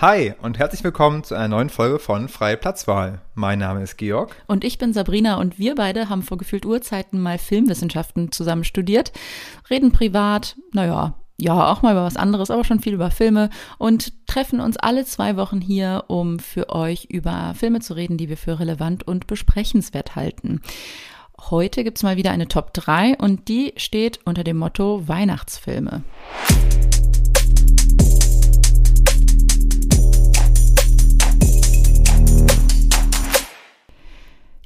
[0.00, 3.20] Hi und herzlich willkommen zu einer neuen Folge von Freie Platzwahl.
[3.34, 4.36] Mein Name ist Georg.
[4.46, 9.10] Und ich bin Sabrina und wir beide haben vor gefühlt Urzeiten mal Filmwissenschaften zusammen studiert,
[9.68, 14.12] reden privat, naja, ja, auch mal über was anderes, aber schon viel über Filme und
[14.28, 18.36] treffen uns alle zwei Wochen hier, um für euch über Filme zu reden, die wir
[18.36, 20.60] für relevant und besprechenswert halten.
[21.50, 26.04] Heute gibt's mal wieder eine Top 3 und die steht unter dem Motto Weihnachtsfilme.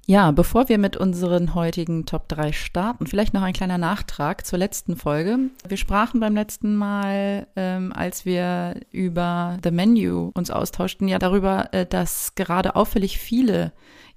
[0.06, 4.59] Ja, bevor wir mit unseren heutigen Top 3 starten, vielleicht noch ein kleiner Nachtrag zur
[4.59, 5.38] letzten Folge.
[5.66, 11.73] Wir sprachen beim letzten Mal, ähm, als wir über The Menu uns austauschten, ja darüber,
[11.73, 13.73] äh, dass gerade auffällig viele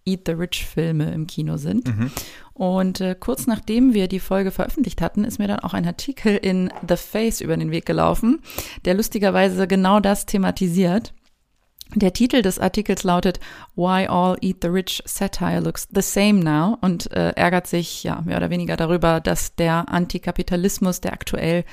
[0.05, 1.87] Eat the Rich Filme im Kino sind.
[1.87, 2.11] Mhm.
[2.53, 6.35] Und äh, kurz nachdem wir die Folge veröffentlicht hatten, ist mir dann auch ein Artikel
[6.35, 8.41] in The Face über den Weg gelaufen,
[8.85, 11.13] der lustigerweise genau das thematisiert.
[11.93, 13.39] Der Titel des Artikels lautet
[13.75, 18.21] Why All Eat the Rich Satire Looks the Same Now und äh, ärgert sich ja
[18.25, 21.63] mehr oder weniger darüber, dass der Antikapitalismus, der aktuell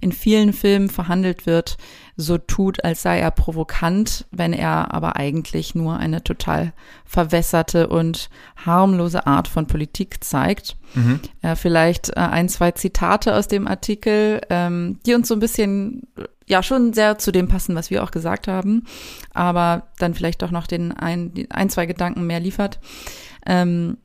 [0.00, 1.76] in vielen Filmen verhandelt wird,
[2.16, 6.72] so tut, als sei er provokant, wenn er aber eigentlich nur eine total
[7.04, 8.30] verwässerte und
[8.64, 10.76] harmlose Art von Politik zeigt.
[10.94, 11.20] Mhm.
[11.42, 16.06] Äh, vielleicht äh, ein, zwei Zitate aus dem Artikel, ähm, die uns so ein bisschen
[16.46, 18.84] ja schon sehr zu dem passen, was wir auch gesagt haben,
[19.34, 22.78] aber dann vielleicht doch noch den ein, ein zwei Gedanken mehr liefert.
[23.44, 23.98] Ähm,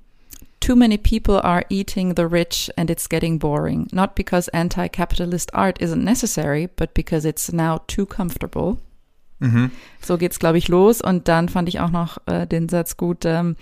[0.61, 3.87] Too many people are eating the rich and it's getting boring.
[3.91, 8.77] Not because anti capitalist art isn't necessary, but because it's now too comfortable.
[9.39, 9.71] Mhm.
[10.01, 11.01] So geht's, glaube ich, los.
[11.01, 13.25] Und dann fand ich auch noch äh, den Satz gut.
[13.25, 13.55] Ähm,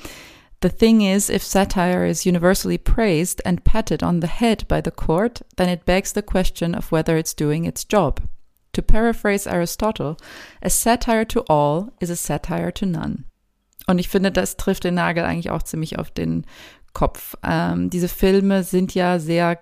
[0.62, 4.92] the thing is, if satire is universally praised and patted on the head by the
[4.92, 8.20] court, then it begs the question of whether it's doing its job.
[8.74, 10.16] To paraphrase Aristotle,
[10.62, 13.24] a satire to all is a satire to none.
[13.88, 16.46] Und ich finde, das trifft den Nagel eigentlich auch ziemlich auf den
[16.94, 17.36] Kopf.
[17.44, 19.60] Ähm, diese Filme sind ja sehr,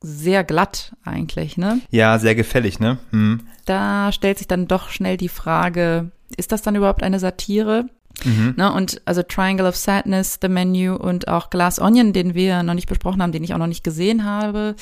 [0.00, 1.80] sehr glatt eigentlich, ne?
[1.90, 2.98] Ja, sehr gefällig, ne?
[3.10, 3.46] Hm.
[3.64, 7.86] Da stellt sich dann doch schnell die Frage, ist das dann überhaupt eine Satire?
[8.24, 8.54] Mhm.
[8.56, 12.74] Ne, und also Triangle of Sadness, The Menu und auch Glass Onion, den wir noch
[12.74, 14.74] nicht besprochen haben, den ich auch noch nicht gesehen habe.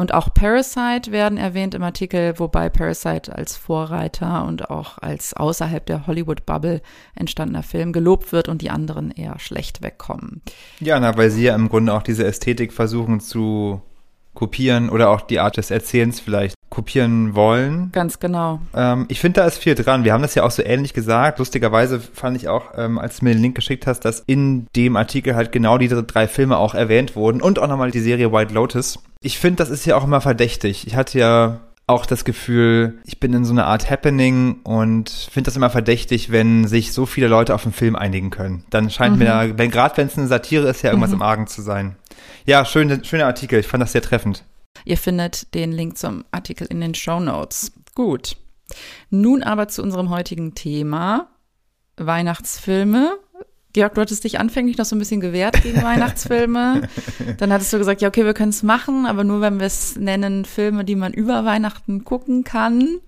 [0.00, 5.84] Und auch Parasite werden erwähnt im Artikel, wobei Parasite als Vorreiter und auch als außerhalb
[5.84, 6.80] der Hollywood-Bubble
[7.14, 10.40] entstandener Film gelobt wird und die anderen eher schlecht wegkommen.
[10.80, 13.82] Ja, na, weil sie ja im Grunde auch diese Ästhetik versuchen zu
[14.32, 17.90] kopieren oder auch die Art des Erzählens vielleicht kopieren wollen.
[17.92, 18.60] Ganz genau.
[18.74, 20.04] Ähm, ich finde, da ist viel dran.
[20.04, 21.38] Wir haben das ja auch so ähnlich gesagt.
[21.38, 24.96] Lustigerweise fand ich auch, ähm, als du mir den Link geschickt hast, dass in dem
[24.96, 28.54] Artikel halt genau diese drei Filme auch erwähnt wurden und auch nochmal die Serie White
[28.54, 29.00] Lotus.
[29.20, 30.86] Ich finde, das ist ja auch immer verdächtig.
[30.86, 31.60] Ich hatte ja
[31.90, 36.30] auch das Gefühl, ich bin in so einer Art Happening und finde das immer verdächtig,
[36.30, 38.64] wenn sich so viele Leute auf einen Film einigen können.
[38.70, 39.24] Dann scheint mhm.
[39.24, 41.16] mir wenn gerade wenn es eine Satire ist, ja irgendwas mhm.
[41.16, 41.96] im Argen zu sein.
[42.46, 43.58] Ja, schön, schöner Artikel.
[43.58, 44.44] Ich fand das sehr treffend.
[44.84, 47.72] Ihr findet den Link zum Artikel in den Show Notes.
[47.94, 48.36] Gut.
[49.10, 51.28] Nun aber zu unserem heutigen Thema.
[51.96, 53.18] Weihnachtsfilme.
[53.72, 56.88] Georg, du hattest dich anfänglich noch so ein bisschen gewehrt gegen Weihnachtsfilme.
[57.38, 59.96] Dann hattest du gesagt, ja, okay, wir können es machen, aber nur wenn wir es
[59.96, 63.00] nennen, Filme, die man über Weihnachten gucken kann.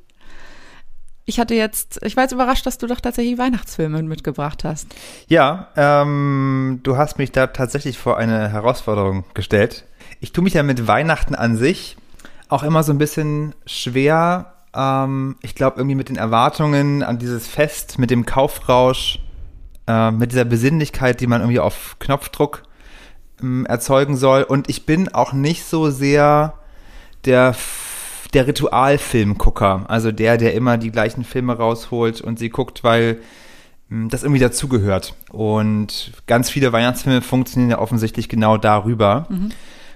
[1.24, 4.88] Ich hatte jetzt, ich war jetzt überrascht, dass du doch tatsächlich Weihnachtsfilme mitgebracht hast.
[5.28, 9.84] Ja, ähm, du hast mich da tatsächlich vor eine Herausforderung gestellt
[10.22, 11.96] ich tue mich ja mit Weihnachten an sich
[12.48, 14.52] auch immer so ein bisschen schwer.
[14.74, 19.18] Ähm, ich glaube, irgendwie mit den Erwartungen an dieses Fest, mit dem Kaufrausch,
[19.86, 22.62] äh, mit dieser Besinnlichkeit, die man irgendwie auf Knopfdruck
[23.42, 24.44] ähm, erzeugen soll.
[24.44, 26.54] Und ich bin auch nicht so sehr
[27.24, 27.54] der
[28.32, 33.18] der Ritualfilmgucker, also der, der immer die gleichen Filme rausholt und sie guckt, weil
[33.90, 35.14] ähm, das irgendwie dazugehört.
[35.30, 39.26] Und ganz viele Weihnachtsfilme funktionieren ja offensichtlich genau darüber.
[39.28, 39.50] Mhm.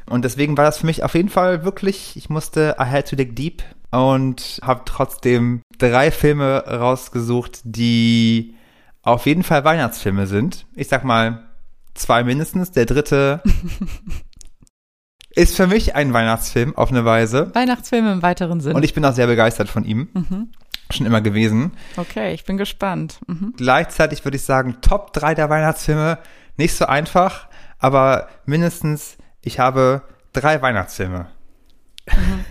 [0.09, 3.17] Und deswegen war das für mich auf jeden Fall wirklich, ich musste I had to
[3.17, 8.55] dig deep und habe trotzdem drei Filme rausgesucht, die
[9.03, 10.67] auf jeden Fall Weihnachtsfilme sind.
[10.75, 11.47] Ich sag mal
[11.95, 12.73] zwei mindestens.
[12.73, 13.43] Der dritte
[15.31, 17.55] ist für mich ein Weihnachtsfilm auf eine Weise.
[17.55, 18.75] Weihnachtsfilme im weiteren Sinn.
[18.75, 20.09] Und ich bin auch sehr begeistert von ihm.
[20.15, 20.49] Mhm.
[20.91, 21.73] Schon immer gewesen.
[21.97, 23.19] Okay, ich bin gespannt.
[23.27, 23.55] Mhm.
[23.57, 26.19] Gleichzeitig würde ich sagen, Top 3 der Weihnachtsfilme,
[26.57, 27.49] nicht so einfach,
[27.79, 30.03] aber mindestens ich habe
[30.33, 31.29] drei Weihnachtsfilme.
[32.13, 32.45] Mhm.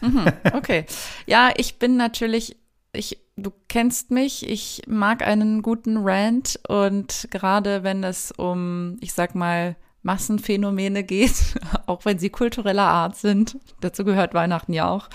[0.00, 0.32] Mhm.
[0.52, 0.84] Okay.
[1.26, 2.56] Ja, ich bin natürlich,
[2.92, 9.12] ich, du kennst mich, ich mag einen guten Rant und gerade wenn es um, ich
[9.12, 11.54] sag mal, Massenphänomene geht,
[11.86, 15.08] auch wenn sie kultureller Art sind, dazu gehört Weihnachten ja auch,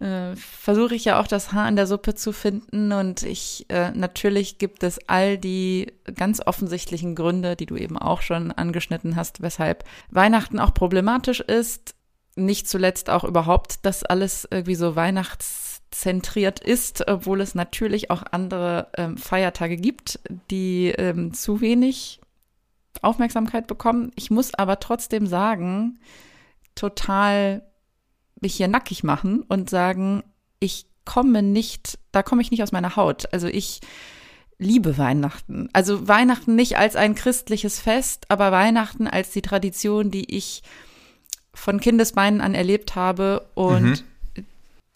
[0.00, 3.90] äh, versuche ich ja auch das Haar in der Suppe zu finden und ich äh,
[3.92, 9.42] natürlich gibt es all die ganz offensichtlichen Gründe, die du eben auch schon angeschnitten hast,
[9.42, 11.94] weshalb Weihnachten auch problematisch ist.
[12.36, 18.88] Nicht zuletzt auch überhaupt, dass alles irgendwie so weihnachtszentriert ist, obwohl es natürlich auch andere
[18.96, 20.20] ähm, Feiertage gibt,
[20.50, 22.20] die ähm, zu wenig
[23.02, 24.12] Aufmerksamkeit bekommen.
[24.14, 25.98] Ich muss aber trotzdem sagen,
[26.74, 27.62] total
[28.42, 30.22] mich hier nackig machen und sagen,
[30.58, 33.32] ich komme nicht, da komme ich nicht aus meiner Haut.
[33.32, 33.80] Also ich
[34.58, 35.68] liebe Weihnachten.
[35.72, 40.62] Also Weihnachten nicht als ein christliches Fest, aber Weihnachten als die Tradition, die ich
[41.54, 44.04] von Kindesbeinen an erlebt habe und
[44.36, 44.44] mhm.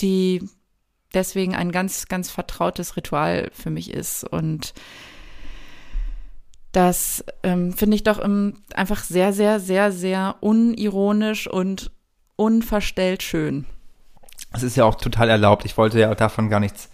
[0.00, 0.48] die
[1.14, 4.24] deswegen ein ganz, ganz vertrautes Ritual für mich ist.
[4.24, 4.74] Und
[6.72, 11.90] das ähm, finde ich doch im, einfach sehr, sehr, sehr, sehr unironisch und
[12.36, 13.66] unverstellt schön.
[14.52, 15.64] Es ist ja auch total erlaubt.
[15.64, 16.88] Ich wollte ja davon gar nichts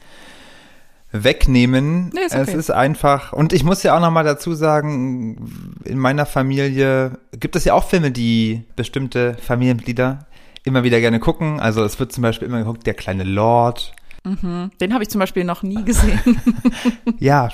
[1.12, 2.10] wegnehmen.
[2.14, 2.42] Nee, ist okay.
[2.42, 7.56] Es ist einfach, und ich muss ja auch nochmal dazu sagen, in meiner Familie gibt
[7.56, 10.26] es ja auch Filme, die bestimmte Familienmitglieder
[10.64, 11.60] immer wieder gerne gucken.
[11.60, 13.92] Also es wird zum Beispiel immer geguckt, der kleine Lord.
[14.24, 14.70] Mhm.
[14.80, 16.40] Den habe ich zum Beispiel noch nie gesehen.
[17.18, 17.48] ja,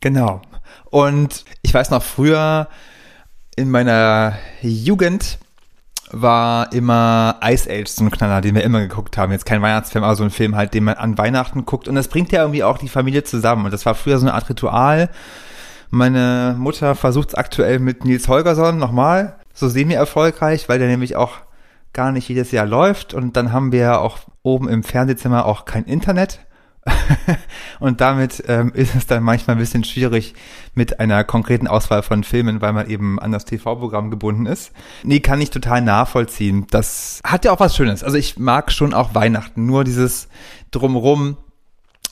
[0.00, 0.42] genau.
[0.86, 2.68] Und ich weiß noch früher
[3.56, 5.38] in meiner Jugend
[6.10, 9.32] war immer Ice Age so ein Knaller, den wir immer geguckt haben.
[9.32, 11.88] Jetzt kein Weihnachtsfilm, aber so ein Film halt, den man an Weihnachten guckt.
[11.88, 13.64] Und das bringt ja irgendwie auch die Familie zusammen.
[13.64, 15.08] Und das war früher so eine Art Ritual.
[15.90, 19.36] Meine Mutter versucht es aktuell mit Nils Holgersson nochmal.
[19.52, 21.34] So semi-erfolgreich, weil der nämlich auch
[21.92, 23.14] gar nicht jedes Jahr läuft.
[23.14, 26.40] Und dann haben wir auch oben im Fernsehzimmer auch kein Internet.
[27.80, 30.34] und damit ähm, ist es dann manchmal ein bisschen schwierig
[30.74, 34.72] mit einer konkreten Auswahl von Filmen, weil man eben an das TV-Programm gebunden ist.
[35.02, 36.66] Nee, kann ich total nachvollziehen.
[36.70, 38.04] Das hat ja auch was Schönes.
[38.04, 40.28] Also ich mag schon auch Weihnachten, nur dieses
[40.70, 41.36] Drumrum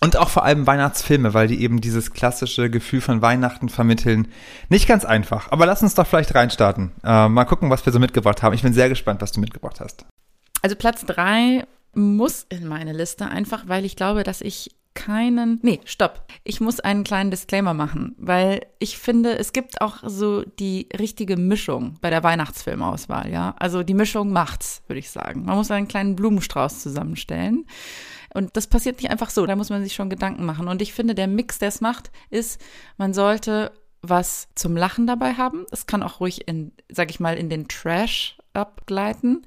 [0.01, 4.29] und auch vor allem Weihnachtsfilme, weil die eben dieses klassische Gefühl von Weihnachten vermitteln.
[4.69, 6.93] Nicht ganz einfach, aber lass uns doch vielleicht reinstarten.
[7.03, 8.55] Äh, mal gucken, was wir so mitgebracht haben.
[8.55, 10.05] Ich bin sehr gespannt, was du mitgebracht hast.
[10.63, 11.65] Also Platz drei
[11.97, 15.59] muss in meine Liste, einfach weil ich glaube, dass ich keinen.
[15.63, 16.27] Nee, stopp.
[16.45, 21.37] Ich muss einen kleinen Disclaimer machen, weil ich finde, es gibt auch so die richtige
[21.37, 23.55] Mischung bei der Weihnachtsfilmauswahl, ja.
[23.59, 25.45] Also die Mischung macht's, würde ich sagen.
[25.45, 27.67] Man muss einen kleinen Blumenstrauß zusammenstellen.
[28.33, 30.69] Und das passiert nicht einfach so, da muss man sich schon Gedanken machen.
[30.69, 32.61] Und ich finde, der Mix, der es macht, ist,
[32.97, 35.67] man sollte was zum Lachen dabei haben.
[35.71, 39.47] Es kann auch ruhig in, sag ich mal, in den Trash abgleiten.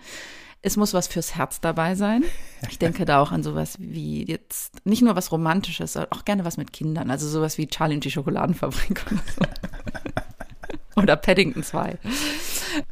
[0.62, 2.24] Es muss was fürs Herz dabei sein.
[2.70, 6.46] Ich denke da auch an sowas wie jetzt nicht nur was Romantisches, sondern auch gerne
[6.46, 7.12] was mit Kindern.
[7.12, 9.42] Also sowas wie Charlie und die Schokoladenfabrik oder so.
[11.02, 12.00] oder Paddington 2.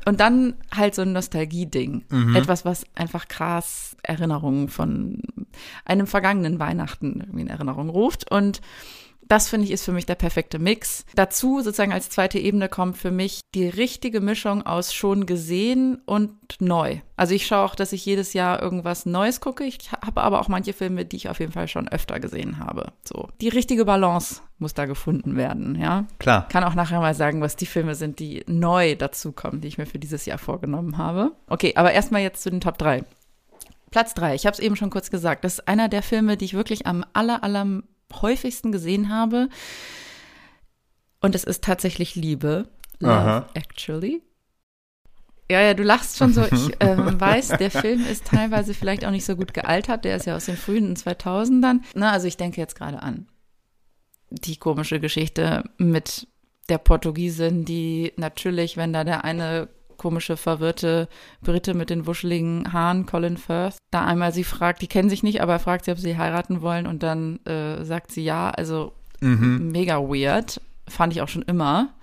[0.05, 2.05] Und dann halt so ein Nostalgie-Ding.
[2.09, 2.35] Mhm.
[2.35, 5.21] Etwas, was einfach krass Erinnerungen von
[5.85, 8.29] einem vergangenen Weihnachten irgendwie in Erinnerung ruft.
[8.29, 8.61] Und
[9.27, 11.05] das finde ich ist für mich der perfekte Mix.
[11.15, 16.31] Dazu sozusagen als zweite Ebene kommt für mich die richtige Mischung aus schon gesehen und
[16.59, 16.99] neu.
[17.17, 19.63] Also ich schaue auch, dass ich jedes Jahr irgendwas Neues gucke.
[19.63, 22.91] Ich habe aber auch manche Filme, die ich auf jeden Fall schon öfter gesehen habe.
[23.03, 25.75] So die richtige Balance muss da gefunden werden.
[25.75, 26.47] Ja, klar.
[26.49, 29.85] Kann auch nachher mal sagen, was die Filme sind, die neu dazukommen, die ich mir
[29.85, 31.31] für dieses Jahr vorgenommen habe.
[31.47, 33.03] Okay, aber erstmal jetzt zu den Top 3.
[33.91, 36.45] Platz 3, ich habe es eben schon kurz gesagt, das ist einer der Filme, die
[36.45, 37.81] ich wirklich am aller, aller
[38.13, 39.49] häufigsten gesehen habe.
[41.21, 42.67] Und es ist tatsächlich Liebe.
[42.99, 43.49] Love, Aha.
[43.53, 44.21] actually.
[45.49, 46.43] Ja, ja, du lachst schon so.
[46.43, 50.05] Ich ähm, weiß, der Film ist teilweise vielleicht auch nicht so gut gealtert.
[50.05, 51.81] Der ist ja aus den frühen 2000ern.
[51.93, 53.27] Na, also ich denke jetzt gerade an
[54.29, 56.27] die komische Geschichte mit
[56.69, 59.69] der Portugiesin, die natürlich, wenn da der eine
[60.05, 61.07] komische, verwirrte
[61.41, 65.41] Brite mit den wuscheligen Haaren, Colin Firth, da einmal sie fragt, die kennen sich nicht,
[65.41, 68.51] aber fragt sie, ob sie heiraten wollen und dann äh, sagt sie ja.
[68.51, 69.71] Also mhm.
[69.71, 70.61] mega weird.
[70.87, 71.95] Fand ich auch schon immer.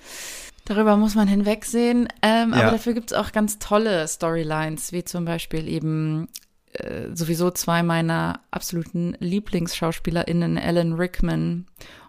[0.65, 2.09] Darüber muss man hinwegsehen.
[2.23, 2.63] Ähm, ja.
[2.63, 6.27] Aber dafür gibt es auch ganz tolle Storylines, wie zum Beispiel eben
[6.73, 11.67] äh, sowieso zwei meiner absoluten LieblingsschauspielerInnen, Alan Rickman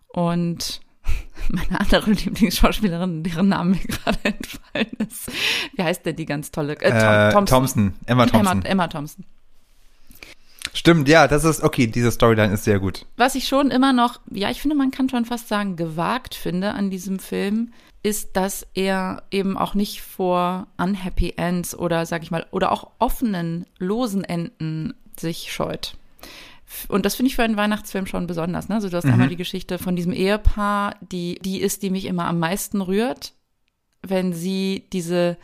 [0.08, 0.82] und
[1.50, 5.32] meine andere Lieblingsschauspielerin, deren Name mir gerade entfallen ist.
[5.76, 6.74] Wie heißt denn die ganz tolle?
[6.82, 7.46] Äh, Tom, äh, Thompson.
[7.46, 7.94] Thompson.
[8.06, 8.58] Emma Thompson.
[8.58, 9.26] Emma, Emma Thompson.
[10.74, 13.06] Stimmt, ja, das ist, okay, diese Storyline ist sehr gut.
[13.16, 16.72] Was ich schon immer noch, ja, ich finde, man kann schon fast sagen, gewagt finde
[16.72, 22.32] an diesem Film, ist, dass er eben auch nicht vor Unhappy Ends oder, sag ich
[22.32, 25.96] mal, oder auch offenen, losen Enden sich scheut.
[26.88, 28.70] Und das finde ich für einen Weihnachtsfilm schon besonders.
[28.70, 28.76] Ne?
[28.76, 29.14] Also du hast mhm.
[29.14, 33.34] einmal die Geschichte von diesem Ehepaar, die, die ist, die mich immer am meisten rührt,
[34.02, 35.38] wenn sie diese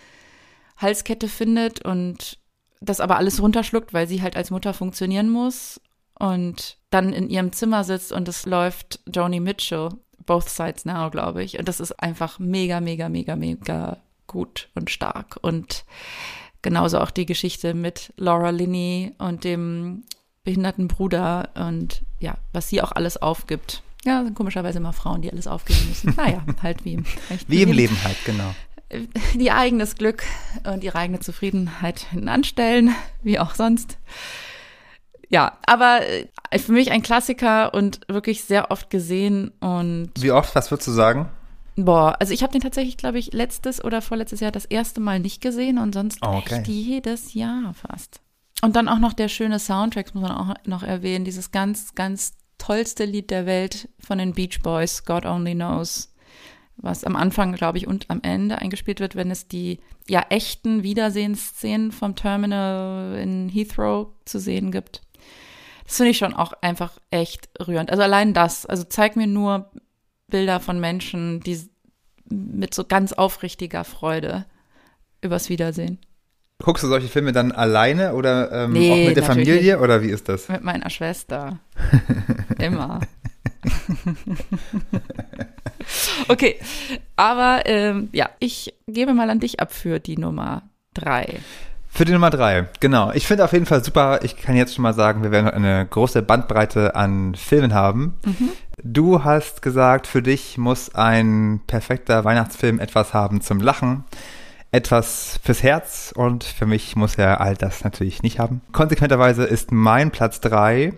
[0.78, 2.38] Halskette findet und
[2.82, 5.82] das aber alles runterschluckt, weil sie halt als Mutter funktionieren muss
[6.18, 9.90] und dann in ihrem Zimmer sitzt und es läuft Joni Mitchell,
[10.26, 11.58] Both Sides Now, glaube ich.
[11.58, 15.38] Und das ist einfach mega, mega, mega, mega gut und stark.
[15.42, 15.86] Und
[16.62, 20.04] genauso auch die Geschichte mit Laura Linney und dem
[20.50, 23.84] behinderten Bruder und ja, was sie auch alles aufgibt.
[24.04, 26.14] Ja, sind komischerweise immer Frauen, die alles aufgeben müssen.
[26.18, 27.06] Naja, halt wie im,
[27.48, 28.56] wie im Leben halt, genau.
[29.36, 30.24] Die eigenes Glück
[30.64, 34.00] und ihre eigene Zufriedenheit hinten anstellen, wie auch sonst.
[35.30, 40.10] Ja, aber äh, für mich ein Klassiker und wirklich sehr oft gesehen und.
[40.18, 40.56] Wie oft?
[40.56, 41.30] Was würdest du sagen?
[41.76, 45.20] Boah, also ich habe den tatsächlich, glaube ich, letztes oder vorletztes Jahr das erste Mal
[45.20, 46.56] nicht gesehen und sonst oh, okay.
[46.56, 48.22] echt jedes Jahr fast.
[48.62, 52.34] Und dann auch noch der schöne Soundtrack, muss man auch noch erwähnen, dieses ganz, ganz
[52.58, 56.14] tollste Lied der Welt von den Beach Boys, God Only Knows,
[56.76, 60.84] was am Anfang, glaube ich, und am Ende eingespielt wird, wenn es die ja echten
[60.84, 65.02] Wiedersehensszenen vom Terminal in Heathrow zu sehen gibt.
[65.86, 67.90] Das finde ich schon auch einfach echt rührend.
[67.90, 69.72] Also allein das, also zeig mir nur
[70.28, 71.60] Bilder von Menschen, die
[72.30, 74.46] mit so ganz aufrichtiger Freude
[75.22, 76.00] übers Wiedersehen.
[76.62, 79.82] Guckst du solche Filme dann alleine oder ähm, nee, auch mit der Familie nicht.
[79.82, 80.50] oder wie ist das?
[80.50, 81.60] Mit meiner Schwester.
[82.60, 83.00] Immer.
[86.28, 86.60] okay,
[87.16, 90.64] aber ähm, ja, ich gebe mal an dich ab für die Nummer
[90.94, 91.40] drei.
[91.88, 93.12] Für die Nummer drei, genau.
[93.14, 95.88] Ich finde auf jeden Fall super, ich kann jetzt schon mal sagen, wir werden eine
[95.90, 98.16] große Bandbreite an Filmen haben.
[98.26, 98.50] Mhm.
[98.84, 104.04] Du hast gesagt, für dich muss ein perfekter Weihnachtsfilm etwas haben zum Lachen,
[104.72, 108.62] etwas fürs Herz und für mich muss er all das natürlich nicht haben.
[108.72, 110.94] Konsequenterweise ist mein Platz drei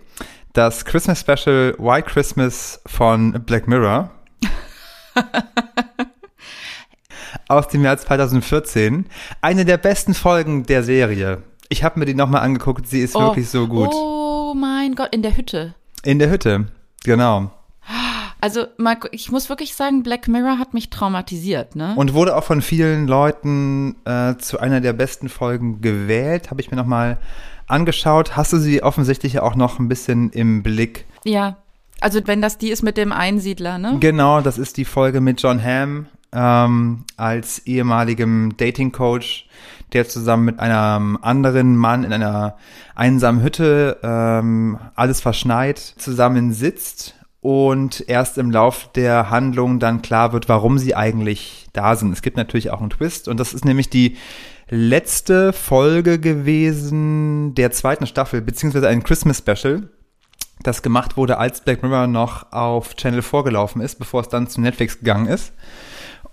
[0.54, 4.12] das Christmas Special White Christmas von Black Mirror.
[7.48, 9.06] aus dem Jahr 2014.
[9.42, 11.44] Eine der besten Folgen der Serie.
[11.70, 13.22] Ich habe mir die nochmal angeguckt, sie ist oh.
[13.22, 13.90] wirklich so gut.
[13.92, 15.76] Oh mein Gott, in der Hütte.
[16.04, 16.68] In der Hütte,
[17.04, 17.52] genau.
[18.42, 21.94] Also, Marco, ich muss wirklich sagen, Black Mirror hat mich traumatisiert, ne?
[21.96, 26.72] Und wurde auch von vielen Leuten äh, zu einer der besten Folgen gewählt, habe ich
[26.72, 27.20] mir nochmal
[27.68, 28.36] angeschaut.
[28.36, 31.06] Hast du sie offensichtlich auch noch ein bisschen im Blick?
[31.24, 31.58] Ja.
[32.00, 33.98] Also, wenn das die ist mit dem Einsiedler, ne?
[34.00, 39.48] Genau, das ist die Folge mit John Hamm ähm, als ehemaligem Dating-Coach,
[39.94, 42.56] der zusammen mit einem anderen Mann in einer
[42.96, 50.32] einsamen Hütte, ähm, alles verschneit, zusammen sitzt und erst im Lauf der Handlung dann klar
[50.32, 52.14] wird, warum sie eigentlich da sind.
[52.14, 54.18] Es gibt natürlich auch einen Twist und das ist nämlich die
[54.70, 59.90] letzte Folge gewesen der zweiten Staffel, beziehungsweise ein Christmas Special,
[60.62, 64.48] das gemacht wurde, als Black Mirror noch auf Channel 4 gelaufen ist, bevor es dann
[64.48, 65.52] zu Netflix gegangen ist.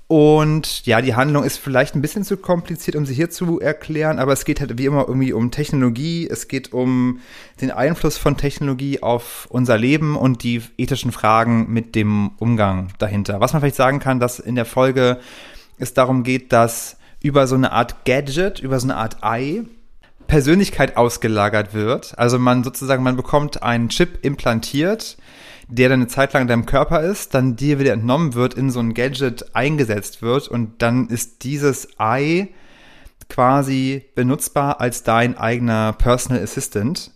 [0.09, 4.19] Und ja, die Handlung ist vielleicht ein bisschen zu kompliziert, um sie hier zu erklären,
[4.19, 7.21] aber es geht halt wie immer irgendwie um Technologie, es geht um
[7.61, 13.41] den Einfluss von Technologie auf unser Leben und die ethischen Fragen mit dem Umgang dahinter.
[13.41, 15.19] Was man vielleicht sagen kann, dass in der Folge
[15.77, 19.65] es darum geht, dass über so eine Art Gadget, über so eine Art Ei,
[20.27, 22.17] Persönlichkeit ausgelagert wird.
[22.19, 25.19] Also man sozusagen, man bekommt einen Chip implantiert,
[25.69, 28.71] der dann eine Zeit lang in deinem Körper ist, dann dir wieder entnommen wird, in
[28.71, 32.49] so ein Gadget eingesetzt wird und dann ist dieses Ei
[33.29, 37.13] quasi benutzbar als dein eigener Personal Assistant.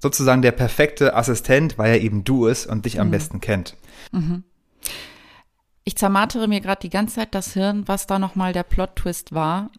[0.00, 3.12] Sozusagen der perfekte Assistent, weil er eben du ist und dich am mhm.
[3.12, 3.74] besten kennt.
[4.12, 4.44] Mhm.
[5.84, 9.70] Ich zermartere mir gerade die ganze Zeit das Hirn, was da nochmal der Plot-Twist war.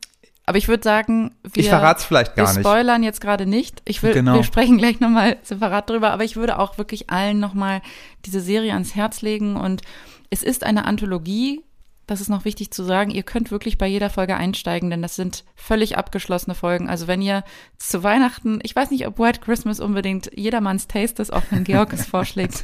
[0.45, 3.07] Aber ich würde sagen, wir, ich verrat's vielleicht gar wir spoilern nicht.
[3.07, 3.81] jetzt gerade nicht.
[3.85, 4.35] Ich will, genau.
[4.35, 7.81] wir sprechen gleich nochmal separat drüber, aber ich würde auch wirklich allen nochmal
[8.25, 9.81] diese Serie ans Herz legen und
[10.29, 11.63] es ist eine Anthologie.
[12.07, 13.09] Das ist noch wichtig zu sagen.
[13.09, 16.87] Ihr könnt wirklich bei jeder Folge einsteigen, denn das sind völlig abgeschlossene Folgen.
[16.87, 17.43] Also wenn ihr
[17.79, 21.93] zu Weihnachten, ich weiß nicht, ob White Christmas unbedingt jedermanns Taste ist, auch wenn Georg
[21.93, 22.63] es vorschlägt.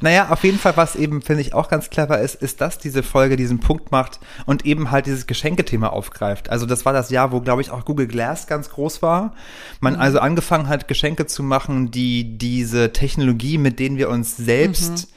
[0.00, 3.02] Naja, auf jeden Fall, was eben, finde ich, auch ganz clever ist, ist, dass diese
[3.02, 6.50] Folge diesen Punkt macht und eben halt dieses Geschenkethema aufgreift.
[6.50, 9.34] Also das war das Jahr, wo, glaube ich, auch Google Glass ganz groß war.
[9.80, 10.00] Man mhm.
[10.00, 15.08] also angefangen hat, Geschenke zu machen, die diese Technologie, mit denen wir uns selbst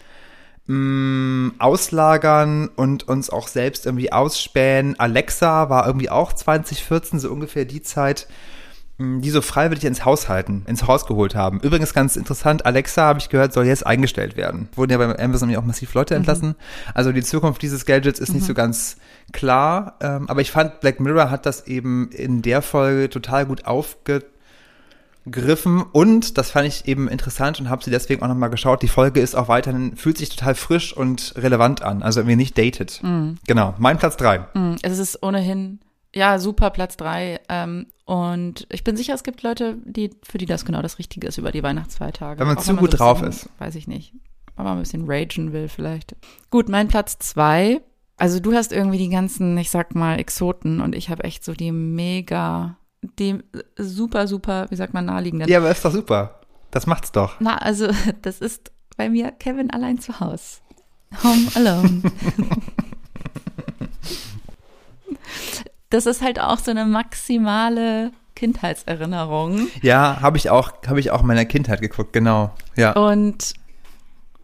[0.67, 1.53] mhm.
[1.59, 4.99] auslagern und uns auch selbst irgendwie ausspähen.
[4.99, 8.27] Alexa war irgendwie auch 2014, so ungefähr die Zeit,
[8.99, 11.61] die so freiwillig ins Haus halten, ins Haus geholt haben.
[11.61, 14.67] Übrigens ganz interessant, Alexa, habe ich gehört, soll jetzt eingestellt werden.
[14.75, 16.19] Wurden ja bei Amazon auch massiv Leute mhm.
[16.19, 16.55] entlassen.
[16.93, 18.35] Also die Zukunft dieses Gadgets ist mhm.
[18.35, 18.97] nicht so ganz
[19.31, 19.95] klar.
[20.01, 25.81] Ähm, aber ich fand, Black Mirror hat das eben in der Folge total gut aufgegriffen
[25.93, 28.81] und das fand ich eben interessant und habe sie deswegen auch nochmal geschaut.
[28.81, 32.57] Die Folge ist auch weiterhin, fühlt sich total frisch und relevant an, also irgendwie nicht
[32.57, 32.99] dated.
[33.01, 33.37] Mhm.
[33.47, 34.39] Genau, mein Platz drei.
[34.53, 34.75] Mhm.
[34.81, 35.79] Es ist ohnehin
[36.13, 37.39] Ja, super Platz drei.
[37.49, 41.27] Ähm, und ich bin sicher, es gibt Leute, die, für die das genau das Richtige
[41.27, 42.39] ist über die Weihnachtsfeiertage.
[42.39, 43.59] Wenn man Auch zu gut so drauf bisschen, ist.
[43.59, 44.13] Weiß ich nicht.
[44.55, 46.15] Wenn man ein bisschen ragen will vielleicht.
[46.49, 47.81] Gut, mein Platz zwei.
[48.17, 51.53] Also du hast irgendwie die ganzen, ich sag mal, Exoten und ich habe echt so
[51.53, 53.39] die mega, die
[53.77, 55.47] super, super, wie sagt man, naheliegenden.
[55.47, 56.41] Ja, aber ist doch super.
[56.71, 57.35] Das macht's doch.
[57.39, 57.87] Na, also
[58.21, 60.61] das ist bei mir Kevin allein zu Haus.
[61.23, 62.01] Home Alone.
[65.89, 69.67] das ist halt auch so eine maximale Kindheitserinnerung.
[69.81, 72.51] Ja, habe ich auch, habe ich auch in meiner Kindheit geguckt, genau.
[72.75, 72.93] Ja.
[72.93, 73.53] Und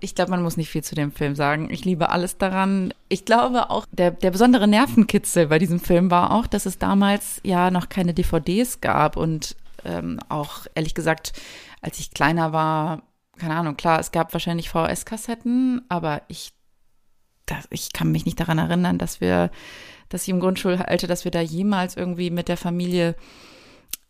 [0.01, 1.69] ich glaube, man muss nicht viel zu dem Film sagen.
[1.71, 2.93] Ich liebe alles daran.
[3.09, 7.39] Ich glaube auch, der, der besondere Nervenkitzel bei diesem Film war auch, dass es damals
[7.43, 11.33] ja noch keine DVDs gab und ähm, auch ehrlich gesagt,
[11.81, 13.03] als ich kleiner war,
[13.37, 16.51] keine Ahnung, klar, es gab wahrscheinlich VHS-Kassetten, aber ich,
[17.45, 19.51] das, ich kann mich nicht daran erinnern, dass wir,
[20.09, 23.15] dass ich im Grundschulalter, dass wir da jemals irgendwie mit der Familie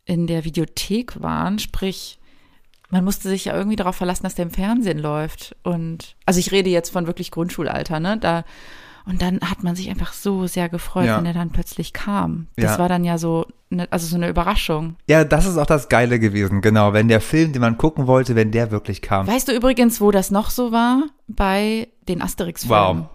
[0.05, 2.19] in der Videothek waren, sprich,
[2.89, 5.55] man musste sich ja irgendwie darauf verlassen, dass der im Fernsehen läuft.
[5.63, 8.17] Und also ich rede jetzt von wirklich Grundschulalter, ne?
[8.17, 8.43] Da
[9.07, 11.17] und dann hat man sich einfach so sehr gefreut, Ja.
[11.19, 12.47] wenn er dann plötzlich kam.
[12.55, 12.79] Das Ja.
[12.79, 14.95] war dann ja so, ne, also so eine Überraschung.
[15.07, 16.91] Ja, das ist auch das Geile gewesen, genau.
[16.93, 19.27] Wenn der Film, den man gucken wollte, wenn der wirklich kam.
[19.27, 21.03] Weißt du übrigens, wo das noch so war?
[21.27, 23.01] Bei den Asterix-Filmen.
[23.01, 23.09] Wow.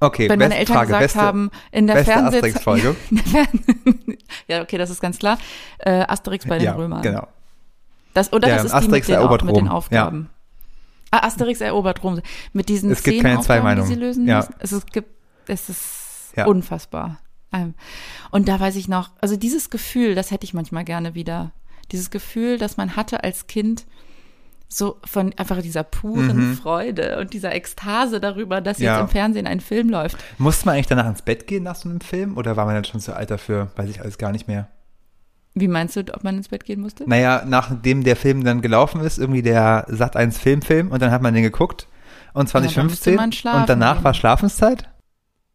[0.00, 2.96] Okay, Wenn meine Eltern Frage, gesagt beste, haben, in der beste Fernseh Asterix-Folge.
[4.48, 5.38] ja, okay, das ist ganz klar.
[5.78, 7.02] Äh, Asterix bei den ja, Römern.
[7.02, 7.26] genau.
[8.14, 9.68] Das, oder Ja, das ist Asterix die mit den, erobert Au- mit den.
[9.68, 10.30] Aufgaben.
[11.10, 12.20] Ah, Asterix erobert Rom.
[12.52, 14.38] Mit diesen Es gibt keine zwei die sie lösen Ja.
[14.38, 14.54] müssen.
[14.58, 15.08] Es, ist, gibt,
[15.48, 16.46] es ist Ja.
[16.46, 17.18] unfassbar.
[17.52, 17.74] Ähm,
[18.30, 21.50] Und da weiß ich noch, also dieses Gefühl, das hätte ich manchmal gerne wieder.
[21.90, 23.86] Dieses Gefühl, das man hatte als Kind,
[24.72, 26.56] so von einfach dieser puren Mhm.
[26.56, 28.92] Freude und dieser Ekstase darüber, dass Ja.
[28.94, 30.16] jetzt im Fernsehen ein Film läuft.
[30.38, 32.36] Musste man eigentlich danach ins Bett gehen nach so einem Film?
[32.36, 33.72] Oder war man dann schon zu alt dafür?
[33.76, 34.68] Weiß ich alles gar nicht mehr.
[35.54, 37.02] Wie meinst du, ob man ins Bett gehen musste?
[37.08, 41.20] Naja, nachdem der Film dann gelaufen ist, irgendwie der Sat 1 Filmfilm und dann hat
[41.22, 41.88] man den geguckt
[42.32, 44.04] und dann musste 2015 man schlafen und danach gehen.
[44.04, 44.88] war Schlafenszeit?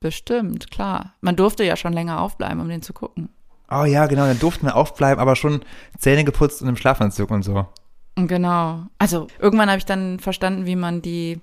[0.01, 1.13] Bestimmt, klar.
[1.21, 3.29] Man durfte ja schon länger aufbleiben, um den zu gucken.
[3.71, 5.61] Oh ja, genau, dann durften wir aufbleiben, aber schon
[5.97, 7.65] Zähne geputzt und im Schlafanzug und so.
[8.15, 8.85] Genau.
[8.97, 11.39] Also irgendwann habe ich dann verstanden, wie man die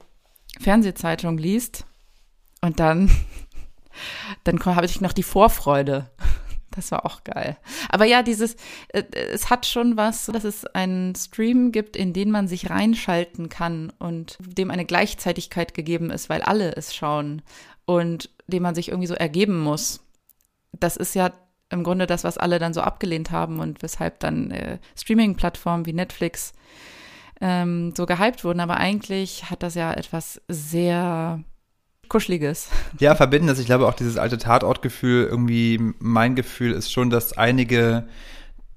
[0.61, 1.85] Fernsehzeitung liest.
[2.61, 3.11] Und dann,
[4.45, 6.11] dann habe ich noch die Vorfreude.
[6.75, 7.59] Das war auch geil.
[7.91, 8.57] Aber ja, dieses,
[8.89, 13.51] äh, es hat schon was, dass es einen Stream gibt, in den man sich reinschalten
[13.51, 17.43] kann und dem eine Gleichzeitigkeit gegeben ist, weil alle es schauen
[17.85, 20.01] und dem man sich irgendwie so ergeben muss.
[20.73, 21.33] Das ist ja
[21.73, 25.93] im Grunde das, was alle dann so abgelehnt haben und weshalb dann äh, Streaming-Plattformen wie
[25.93, 26.53] Netflix
[27.41, 28.61] ähm, so gehypt wurden.
[28.61, 31.43] Aber eigentlich hat das ja etwas sehr
[32.09, 32.69] Kuscheliges.
[33.01, 33.59] Ja, verbindendes.
[33.59, 38.07] Ich glaube auch dieses alte Tatortgefühl, irgendwie mein Gefühl ist schon, dass einige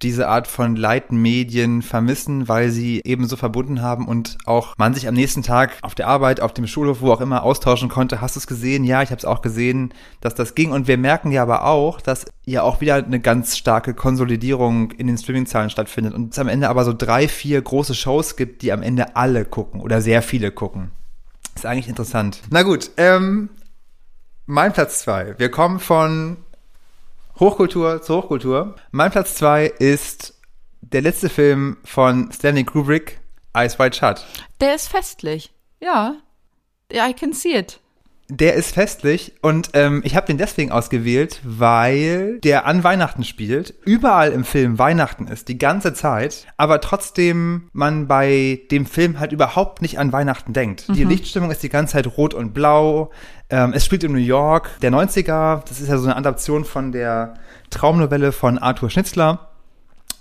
[0.01, 5.07] diese Art von Leitmedien vermissen, weil sie eben so verbunden haben und auch man sich
[5.07, 8.21] am nächsten Tag auf der Arbeit, auf dem Schulhof, wo auch immer austauschen konnte.
[8.21, 8.83] Hast du es gesehen?
[8.83, 10.71] Ja, ich habe es auch gesehen, dass das ging.
[10.71, 15.07] Und wir merken ja aber auch, dass ja auch wieder eine ganz starke Konsolidierung in
[15.07, 18.71] den Streaming-Zahlen stattfindet und es am Ende aber so drei, vier große Shows gibt, die
[18.71, 20.91] am Ende alle gucken oder sehr viele gucken.
[21.55, 22.41] Ist eigentlich interessant.
[22.49, 23.49] Na gut, ähm,
[24.45, 25.35] mein Platz zwei.
[25.39, 26.37] Wir kommen von
[27.39, 28.75] Hochkultur zu Hochkultur.
[28.91, 30.39] Mein Platz zwei ist
[30.81, 33.19] der letzte Film von Stanley Kubrick,
[33.53, 34.25] Eyes Wide Shut.
[34.61, 35.53] Der ist festlich.
[35.81, 36.15] Ja.
[36.93, 37.79] I can see it.
[38.27, 43.75] Der ist festlich und ähm, ich habe den deswegen ausgewählt, weil der an Weihnachten spielt,
[43.85, 49.31] überall im Film Weihnachten ist, die ganze Zeit, aber trotzdem man bei dem Film halt
[49.31, 50.87] überhaupt nicht an Weihnachten denkt.
[50.89, 53.11] Die Lichtstimmung ist die ganze Zeit rot und blau.
[53.55, 56.91] Ähm, es spielt in New York, der 90er, das ist ja so eine Adaption von
[56.91, 57.35] der
[57.69, 59.47] Traumnovelle von Arthur Schnitzler.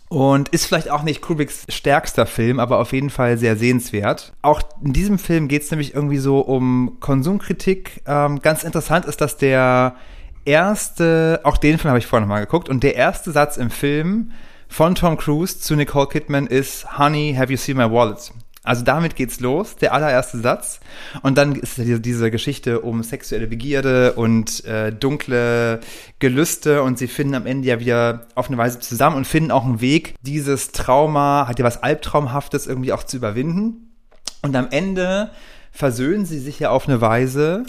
[0.08, 4.32] Und ist vielleicht auch nicht Kubricks stärkster Film, aber auf jeden Fall sehr sehenswert.
[4.42, 8.02] Auch in diesem Film geht es nämlich irgendwie so um Konsumkritik.
[8.06, 9.96] Ähm, ganz interessant ist, dass der
[10.44, 14.30] erste, auch den Film habe ich vorhin nochmal geguckt, und der erste Satz im Film
[14.68, 18.30] von Tom Cruise zu Nicole Kidman ist Honey, have you seen my wallet?
[18.64, 20.80] Also damit geht's los, der allererste Satz.
[21.22, 25.80] Und dann ist diese Geschichte um sexuelle Begierde und äh, dunkle
[26.18, 29.66] Gelüste und sie finden am Ende ja wieder auf eine Weise zusammen und finden auch
[29.66, 33.92] einen Weg, dieses Trauma, hat ja was Albtraumhaftes irgendwie auch zu überwinden.
[34.40, 35.30] Und am Ende
[35.70, 37.64] versöhnen sie sich ja auf eine Weise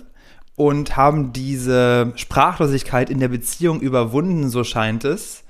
[0.56, 5.44] und haben diese Sprachlosigkeit in der Beziehung überwunden, so scheint es,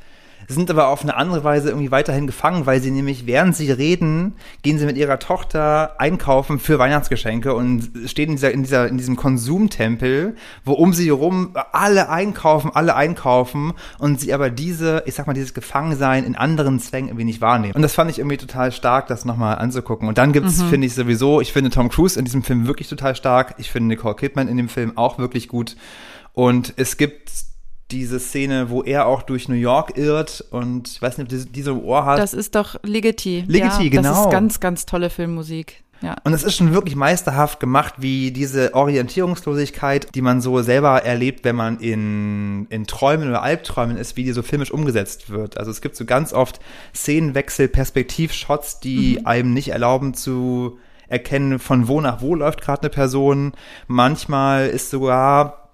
[0.47, 4.35] sind aber auf eine andere Weise irgendwie weiterhin gefangen, weil sie nämlich, während sie reden,
[4.61, 8.97] gehen sie mit ihrer Tochter einkaufen für Weihnachtsgeschenke und stehen in, dieser, in, dieser, in
[8.97, 15.15] diesem Konsumtempel, wo um sie herum alle einkaufen, alle einkaufen und sie aber diese, ich
[15.15, 17.73] sag mal, dieses Gefangensein in anderen Zwängen irgendwie nicht wahrnehmen.
[17.73, 20.07] Und das fand ich irgendwie total stark, das nochmal anzugucken.
[20.07, 20.69] Und dann gibt's, mhm.
[20.69, 23.55] finde ich sowieso, ich finde Tom Cruise in diesem Film wirklich total stark.
[23.57, 25.75] Ich finde Nicole Kidman in dem Film auch wirklich gut.
[26.33, 27.31] Und es gibt
[27.91, 31.45] diese Szene, wo er auch durch New York irrt und ich weiß nicht, ob diese,
[31.45, 32.19] diese Ohr hat.
[32.19, 33.43] Das ist doch Ligeti.
[33.47, 34.09] Ligeti, ja, genau.
[34.09, 35.83] Das ist ganz, ganz tolle Filmmusik.
[36.01, 36.15] Ja.
[36.23, 41.45] Und es ist schon wirklich meisterhaft gemacht, wie diese Orientierungslosigkeit, die man so selber erlebt,
[41.45, 45.57] wenn man in, in Träumen oder Albträumen ist, wie die so filmisch umgesetzt wird.
[45.57, 46.59] Also es gibt so ganz oft
[46.93, 49.25] Szenenwechsel, Perspektivshots, die mhm.
[49.25, 53.53] einem nicht erlauben zu erkennen, von wo nach wo läuft gerade eine Person.
[53.87, 55.64] Manchmal ist sogar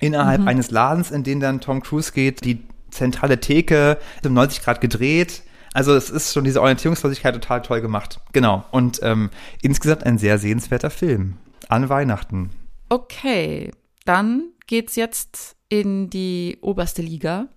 [0.00, 0.48] innerhalb mhm.
[0.48, 5.42] eines Ladens, in den dann Tom Cruise geht, die zentrale Theke um 90 Grad gedreht.
[5.72, 8.20] Also es ist schon diese Orientierungslosigkeit total toll gemacht.
[8.32, 8.64] Genau.
[8.70, 9.30] Und ähm,
[9.60, 11.36] insgesamt ein sehr sehenswerter Film.
[11.68, 12.50] An Weihnachten.
[12.88, 13.72] Okay,
[14.04, 17.48] dann geht's jetzt in die oberste Liga.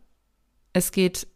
[0.74, 1.28] Es geht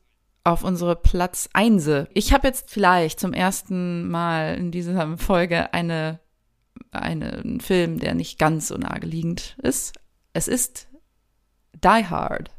[0.44, 2.08] auf unsere Platz Einse.
[2.14, 6.20] Ich habe jetzt vielleicht zum ersten Mal in dieser Folge eine,
[6.92, 9.94] einen Film, der nicht ganz so naheliegend ist.
[10.34, 10.88] Es ist
[11.74, 12.52] die Hard.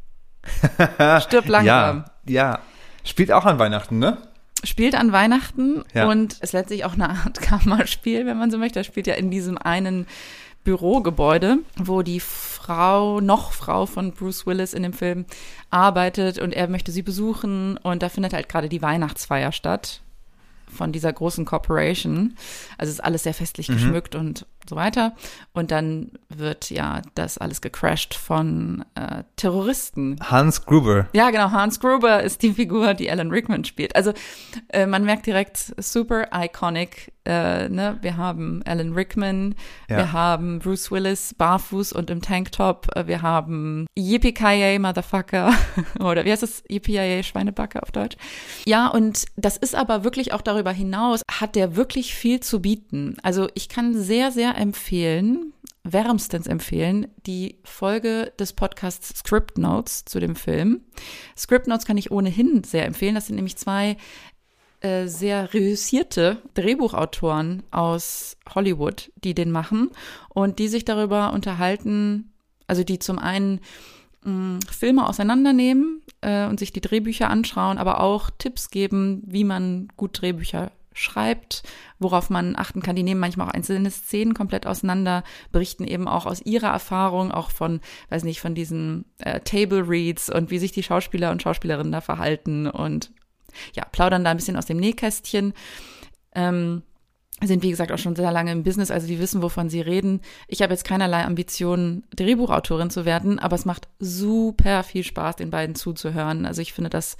[1.23, 1.65] Stirb langsam.
[1.67, 2.59] ja, ja.
[3.05, 4.19] Spielt auch an Weihnachten, ne?
[4.63, 6.09] Spielt an Weihnachten ja.
[6.09, 8.81] und ist letztlich auch eine Art Kammerspiel, wenn man so möchte.
[8.81, 10.07] Er spielt ja in diesem einen
[10.65, 15.27] Bürogebäude, wo die Frau, noch Frau von Bruce Willis in dem Film
[15.71, 20.01] arbeitet und er möchte sie besuchen und da findet halt gerade die Weihnachtsfeier statt
[20.75, 22.35] von dieser großen Corporation.
[22.79, 23.75] Also ist alles sehr festlich mhm.
[23.75, 25.15] geschmückt und so weiter.
[25.53, 30.17] Und dann wird ja das alles gecrashed von äh, Terroristen.
[30.23, 31.09] Hans Gruber.
[31.13, 31.51] Ja, genau.
[31.51, 33.95] Hans Gruber ist die Figur, die Alan Rickman spielt.
[33.97, 34.13] Also
[34.69, 37.13] äh, man merkt direkt super iconic.
[37.27, 37.99] Äh, ne?
[38.03, 39.55] Wir haben Alan Rickman,
[39.89, 39.97] ja.
[39.97, 45.55] wir haben Bruce Willis barfuß und im Tanktop, äh, wir haben Yippie Motherfucker
[46.01, 46.63] oder wie heißt das?
[46.69, 48.17] Yippie Schweinebacker auf Deutsch.
[48.67, 53.17] Ja, und das ist aber wirklich auch darüber hinaus, hat der wirklich viel zu bieten.
[53.23, 55.53] Also ich kann sehr, sehr empfehlen,
[55.85, 60.81] wärmstens empfehlen, die Folge des Podcasts Script Notes zu dem Film.
[61.37, 63.15] Script Notes kann ich ohnehin sehr empfehlen.
[63.15, 63.97] Das sind nämlich zwei
[64.85, 69.91] äh, sehr reüssierte Drehbuchautoren aus Hollywood, die den machen
[70.29, 72.33] und die sich darüber unterhalten,
[72.67, 73.61] also die zum einen
[74.25, 79.45] mh, mm, Filme auseinandernehmen äh, und sich die Drehbücher anschauen, aber auch Tipps geben, wie
[79.45, 81.65] man gut Drehbücher schreibt,
[81.99, 82.97] worauf man achten kann.
[82.97, 87.51] Die nehmen manchmal auch einzelne Szenen komplett auseinander, berichten eben auch aus ihrer Erfahrung, auch
[87.51, 91.93] von, weiß nicht, von diesen äh, Table Reads und wie sich die Schauspieler und Schauspielerinnen
[91.93, 93.13] da verhalten und
[93.75, 95.53] ja, plaudern da ein bisschen aus dem Nähkästchen.
[96.35, 96.83] Ähm,
[97.43, 100.21] sind, wie gesagt, auch schon sehr lange im Business, also die wissen, wovon sie reden.
[100.47, 105.51] Ich habe jetzt keinerlei Ambitionen, Drehbuchautorin zu werden, aber es macht super viel Spaß, den
[105.51, 106.47] beiden zuzuhören.
[106.47, 107.17] Also ich finde das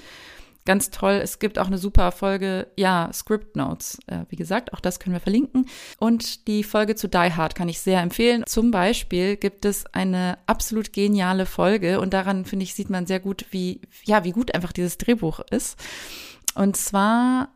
[0.65, 1.21] ganz toll.
[1.23, 3.99] Es gibt auch eine super Folge, ja, Script Notes.
[4.07, 5.67] Äh, wie gesagt, auch das können wir verlinken.
[5.99, 8.45] Und die Folge zu Die Hard kann ich sehr empfehlen.
[8.47, 13.21] Zum Beispiel gibt es eine absolut geniale Folge und daran, finde ich, sieht man sehr
[13.21, 15.79] gut, wie, ja, wie gut einfach dieses Drehbuch ist.
[16.55, 17.49] Und zwar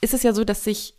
[0.00, 0.94] ist es ja so, dass sich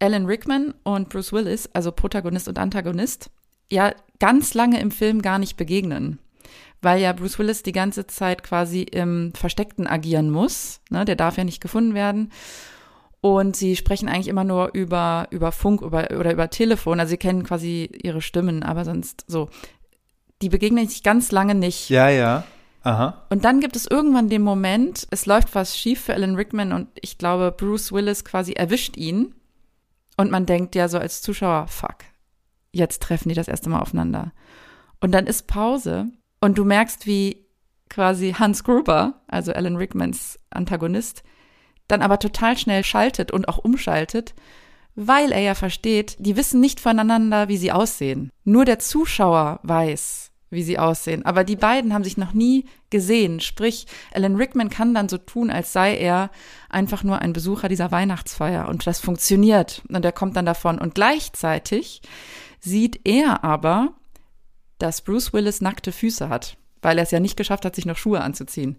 [0.00, 3.30] Alan Rickman und Bruce Willis, also Protagonist und Antagonist,
[3.70, 6.18] ja ganz lange im Film gar nicht begegnen
[6.82, 10.80] weil ja Bruce Willis die ganze Zeit quasi im Versteckten agieren muss.
[10.90, 11.04] Ne?
[11.04, 12.30] Der darf ja nicht gefunden werden.
[13.20, 17.00] Und sie sprechen eigentlich immer nur über, über Funk über, oder über Telefon.
[17.00, 19.50] Also sie kennen quasi ihre Stimmen, aber sonst so.
[20.40, 21.90] Die begegnen sich ganz lange nicht.
[21.90, 22.44] Ja, ja.
[22.82, 23.26] Aha.
[23.28, 26.88] Und dann gibt es irgendwann den Moment, es läuft was schief für Alan Rickman und
[26.94, 29.34] ich glaube, Bruce Willis quasi erwischt ihn.
[30.16, 31.96] Und man denkt ja so als Zuschauer, fuck,
[32.72, 34.32] jetzt treffen die das erste Mal aufeinander.
[35.00, 36.08] Und dann ist Pause
[36.40, 37.46] und du merkst, wie
[37.88, 41.22] quasi Hans Gruber, also Alan Rickmans Antagonist,
[41.88, 44.34] dann aber total schnell schaltet und auch umschaltet,
[44.94, 48.30] weil er ja versteht, die wissen nicht voneinander, wie sie aussehen.
[48.44, 51.24] Nur der Zuschauer weiß, wie sie aussehen.
[51.24, 53.40] Aber die beiden haben sich noch nie gesehen.
[53.40, 56.30] Sprich, Alan Rickman kann dann so tun, als sei er
[56.68, 58.68] einfach nur ein Besucher dieser Weihnachtsfeier.
[58.68, 59.82] Und das funktioniert.
[59.88, 60.78] Und er kommt dann davon.
[60.78, 62.02] Und gleichzeitig
[62.58, 63.94] sieht er aber,
[64.82, 67.96] dass Bruce Willis nackte Füße hat, weil er es ja nicht geschafft hat, sich noch
[67.96, 68.76] Schuhe anzuziehen.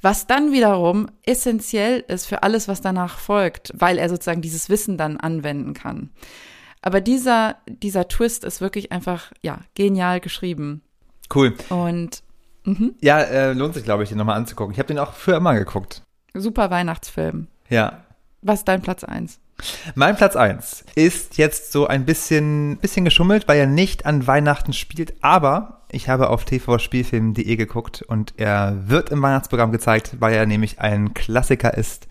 [0.00, 4.96] Was dann wiederum essentiell ist für alles, was danach folgt, weil er sozusagen dieses Wissen
[4.96, 6.10] dann anwenden kann.
[6.82, 10.82] Aber dieser, dieser Twist ist wirklich einfach, ja, genial geschrieben.
[11.32, 11.54] Cool.
[11.68, 12.22] Und
[12.64, 12.94] mhm.
[13.00, 14.72] ja, äh, lohnt sich, glaube ich, den nochmal anzugucken.
[14.72, 16.02] Ich habe den auch für immer geguckt.
[16.34, 17.46] Super Weihnachtsfilm.
[17.68, 18.04] Ja.
[18.40, 19.38] Was ist dein Platz 1?
[19.94, 24.72] Mein Platz 1 ist jetzt so ein bisschen, bisschen geschummelt, weil er nicht an Weihnachten
[24.72, 30.46] spielt, aber ich habe auf tvspielfilm.de geguckt und er wird im Weihnachtsprogramm gezeigt, weil er
[30.46, 32.08] nämlich ein Klassiker ist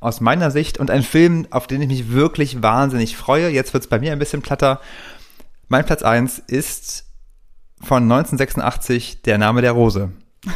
[0.00, 3.48] aus meiner Sicht und ein Film, auf den ich mich wirklich wahnsinnig freue.
[3.48, 4.80] Jetzt wird es bei mir ein bisschen platter.
[5.68, 7.06] Mein Platz 1 ist
[7.80, 10.12] von 1986 Der Name der Rose.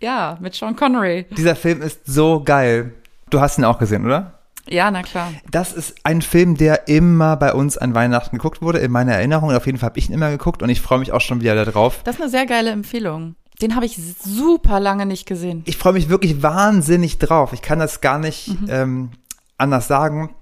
[0.00, 1.24] ja, mit Sean Connery.
[1.30, 2.92] Dieser Film ist so geil.
[3.30, 4.38] Du hast ihn auch gesehen, oder?
[4.68, 5.32] Ja, na klar.
[5.50, 9.52] Das ist ein Film, der immer bei uns an Weihnachten geguckt wurde, in meiner Erinnerung.
[9.52, 11.64] Auf jeden Fall habe ich ihn immer geguckt und ich freue mich auch schon wieder
[11.64, 12.02] darauf.
[12.04, 13.34] Das ist eine sehr geile Empfehlung.
[13.62, 15.62] Den habe ich super lange nicht gesehen.
[15.66, 17.52] Ich freue mich wirklich wahnsinnig drauf.
[17.52, 18.66] Ich kann das gar nicht mhm.
[18.68, 19.10] ähm,
[19.56, 20.34] anders sagen.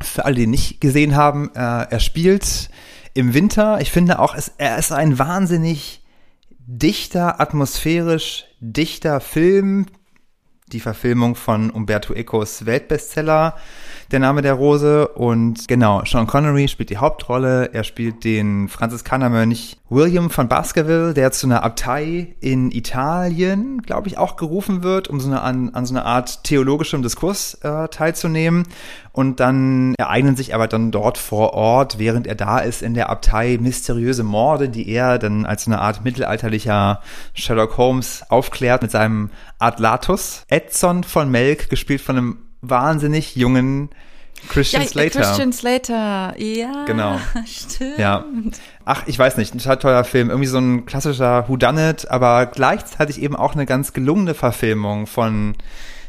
[0.00, 2.68] Für alle, die ihn nicht gesehen haben, äh, er spielt
[3.14, 3.80] im Winter.
[3.80, 6.04] Ich finde auch, es, er ist ein wahnsinnig
[6.66, 9.86] dichter, atmosphärisch dichter Film,
[10.72, 13.56] die Verfilmung von Umberto Ecos Weltbestseller
[14.12, 15.08] Der Name der Rose.
[15.08, 17.70] Und genau, Sean Connery spielt die Hauptrolle.
[17.72, 24.18] Er spielt den Franziskanermönch William von Baskerville, der zu einer Abtei in Italien, glaube ich,
[24.18, 28.64] auch gerufen wird, um so eine, an, an so einer Art theologischem Diskurs äh, teilzunehmen.
[29.12, 33.10] Und dann ereignen sich aber dann dort vor Ort, während er da ist, in der
[33.10, 37.00] Abtei mysteriöse Morde, die er dann als eine Art mittelalterlicher
[37.34, 40.44] Sherlock Holmes aufklärt mit seinem Adlatus.
[40.48, 43.90] Edson von Melk, gespielt von einem wahnsinnig jungen
[44.48, 45.20] Christian ja, Slater.
[45.20, 46.84] Christian Slater, ja.
[46.86, 47.18] Genau.
[47.46, 47.98] Stimmt.
[47.98, 48.24] Ja.
[48.84, 50.30] Ach, ich weiß nicht, ein total toller Film.
[50.30, 55.56] Irgendwie so ein klassischer Whodunit, aber gleichzeitig eben auch eine ganz gelungene Verfilmung von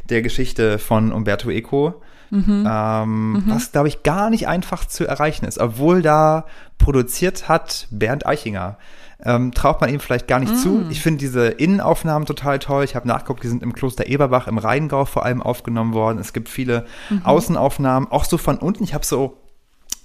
[0.10, 2.02] der Geschichte von Umberto Eco.
[2.30, 2.68] Mhm.
[2.70, 3.44] Ähm, mhm.
[3.48, 6.46] Was, glaube ich, gar nicht einfach zu erreichen ist, obwohl da
[6.78, 8.78] produziert hat Bernd Eichinger
[9.24, 10.58] ähm, traut man ihm vielleicht gar nicht mm.
[10.58, 10.86] zu.
[10.90, 12.84] Ich finde diese Innenaufnahmen total toll.
[12.84, 16.20] Ich habe nachgeguckt, die sind im Kloster Eberbach im Rheingau vor allem aufgenommen worden.
[16.20, 17.26] Es gibt viele mhm.
[17.26, 18.84] Außenaufnahmen, auch so von unten.
[18.84, 19.38] Ich habe so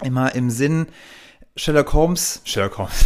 [0.02, 0.86] immer im Sinn
[1.56, 3.04] Sherlock Holmes, Sherlock Holmes.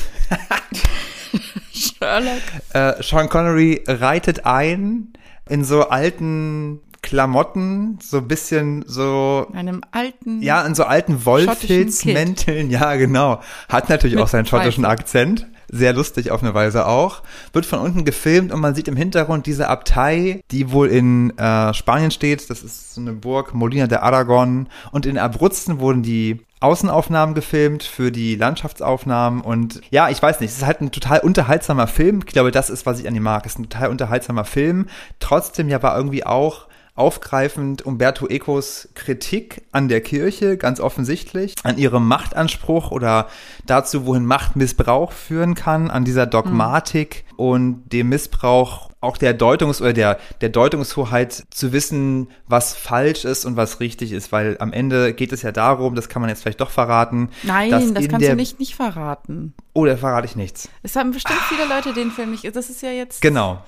[1.73, 2.43] Sherlock.
[2.73, 5.13] Äh, Sean Connery reitet ein
[5.49, 9.49] in so alten Klamotten, so ein bisschen so.
[9.53, 10.43] Einem alten.
[10.43, 13.41] Ja, in so alten Wollfilzmänteln, ja, genau.
[13.69, 17.23] Hat natürlich auch seinen schottischen Akzent sehr lustig auf eine Weise auch.
[17.53, 21.75] Wird von unten gefilmt und man sieht im Hintergrund diese Abtei, die wohl in äh,
[21.75, 22.49] Spanien steht.
[22.51, 24.69] Das ist so eine Burg, Molina de Aragon.
[24.93, 30.51] Und in Abruzzen wurden die Außenaufnahmen gefilmt für die Landschaftsaufnahmen und ja, ich weiß nicht,
[30.51, 32.21] es ist halt ein total unterhaltsamer Film.
[32.27, 33.45] Ich glaube, das ist, was ich an ihm mag.
[33.45, 34.87] Es ist ein total unterhaltsamer Film.
[35.21, 41.79] Trotzdem ja war irgendwie auch aufgreifend Umberto Ecos Kritik an der Kirche, ganz offensichtlich, an
[41.79, 43.29] ihrem Machtanspruch oder
[43.67, 47.37] dazu, wohin Machtmissbrauch führen kann, an dieser Dogmatik mhm.
[47.37, 53.45] und dem Missbrauch auch der Deutungs- oder der, der Deutungshoheit zu wissen, was falsch ist
[53.45, 56.43] und was richtig ist, weil am Ende geht es ja darum, das kann man jetzt
[56.43, 57.31] vielleicht doch verraten.
[57.43, 59.55] Nein, das kannst du nicht, nicht verraten.
[59.75, 60.69] Oh, da verrate ich nichts.
[60.83, 63.21] Es haben bestimmt viele Leute den Film nicht, das ist ja jetzt.
[63.21, 63.63] Genau.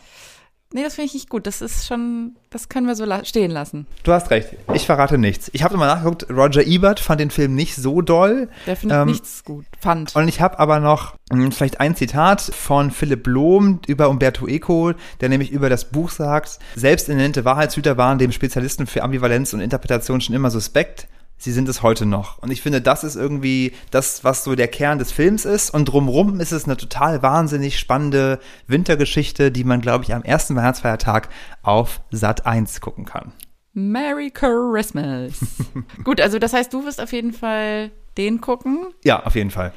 [0.75, 1.47] Nee, das finde ich nicht gut.
[1.47, 3.87] Das ist schon, das können wir so la stehen lassen.
[4.03, 4.51] Du hast recht.
[4.75, 5.51] Ich verrate nichts.
[5.55, 6.29] Ich habe nochmal nachgeguckt.
[6.29, 8.51] Roger Ebert fand den Film nicht so doll.
[8.67, 9.65] Der findet ähm, nichts gut.
[9.81, 10.15] Fand.
[10.15, 14.47] Und ich habe aber noch mh, hm, vielleicht ein Zitat von Philipp Lohm über Umberto
[14.47, 19.61] Eco, der nämlich über das Buch sagt, selbsternannte Wahrheitshüter waren dem Spezialisten für Ambivalenz und
[19.61, 22.39] Interpretation schon immer suspekt sie sind es heute noch.
[22.43, 25.71] Und ich finde, das ist irgendwie das, was so der Kern des Films ist.
[25.71, 30.57] Und drumrum ist es eine total wahnsinnig spannende Wintergeschichte, die man, glaube ich, am ersten
[30.57, 31.29] Weihnachtsfeiertag
[31.63, 33.33] auf Sat 1 gucken kann.
[33.73, 35.39] Merry Christmas.
[36.05, 38.89] Gut, also das heißt, du wirst auf jeden Fall den gucken.
[39.05, 39.73] Ja, auf jeden Fall.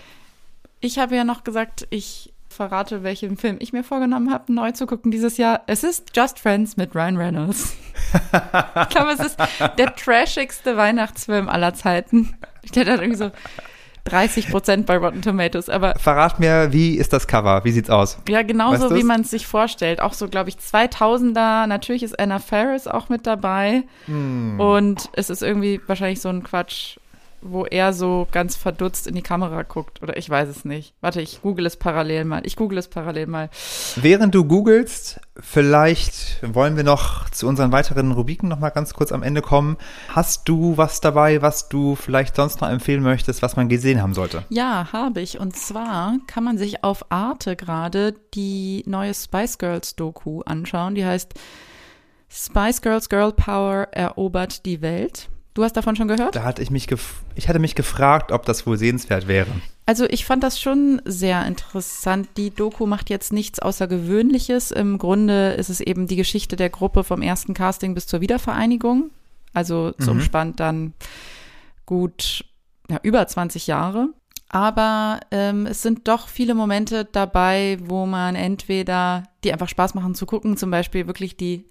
[0.80, 4.86] Ich habe ja noch gesagt, ich verrate, welchen Film ich mir vorgenommen habe, neu zu
[4.86, 5.62] gucken dieses Jahr.
[5.68, 7.76] Es ist Just Friends mit Ryan Reynolds.
[8.04, 9.38] ich glaube, es ist
[9.78, 12.36] der trashigste Weihnachtsfilm aller Zeiten.
[12.76, 13.32] Der hat irgendwie so
[14.06, 15.96] 30 Prozent bei Rotten Tomatoes, aber.
[15.98, 17.64] Verrat mir, wie ist das Cover?
[17.64, 18.18] Wie sieht's aus?
[18.28, 20.02] Ja, genauso weißt wie man es sich vorstellt.
[20.02, 21.68] Auch so, glaube ich, 2000er.
[21.68, 23.84] Natürlich ist Anna Faris auch mit dabei.
[24.06, 24.60] Hm.
[24.60, 26.98] Und es ist irgendwie wahrscheinlich so ein Quatsch
[27.42, 30.02] wo er so ganz verdutzt in die Kamera guckt.
[30.02, 30.94] Oder ich weiß es nicht.
[31.02, 32.42] Warte, ich google es parallel mal.
[32.46, 33.50] Ich google es parallel mal.
[33.96, 39.12] Während du googelst, vielleicht wollen wir noch zu unseren weiteren Rubriken noch mal ganz kurz
[39.12, 39.78] am Ende kommen.
[40.10, 44.14] Hast du was dabei, was du vielleicht sonst noch empfehlen möchtest, was man gesehen haben
[44.14, 44.44] sollte?
[44.50, 45.40] Ja, habe ich.
[45.40, 50.96] Und zwar kann man sich auf Arte gerade die neue Spice Girls Doku anschauen.
[50.96, 51.34] Die heißt
[52.30, 55.30] Spice Girls Girl Power erobert die Welt.
[55.54, 56.36] Du hast davon schon gehört?
[56.36, 56.88] Da hatte ich mich,
[57.36, 59.50] ich hatte mich gefragt, ob das wohl sehenswert wäre.
[59.86, 62.30] Also ich fand das schon sehr interessant.
[62.38, 64.72] Die Doku macht jetzt nichts Außergewöhnliches.
[64.72, 69.10] Im Grunde ist es eben die Geschichte der Gruppe vom ersten Casting bis zur Wiedervereinigung.
[69.54, 70.14] Also es mhm.
[70.14, 70.94] umspannt dann
[71.86, 72.46] gut
[72.90, 74.10] ja, über 20 Jahre.
[74.48, 80.14] Aber ähm, es sind doch viele Momente dabei, wo man entweder, die einfach Spaß machen
[80.14, 81.66] zu gucken, zum Beispiel wirklich die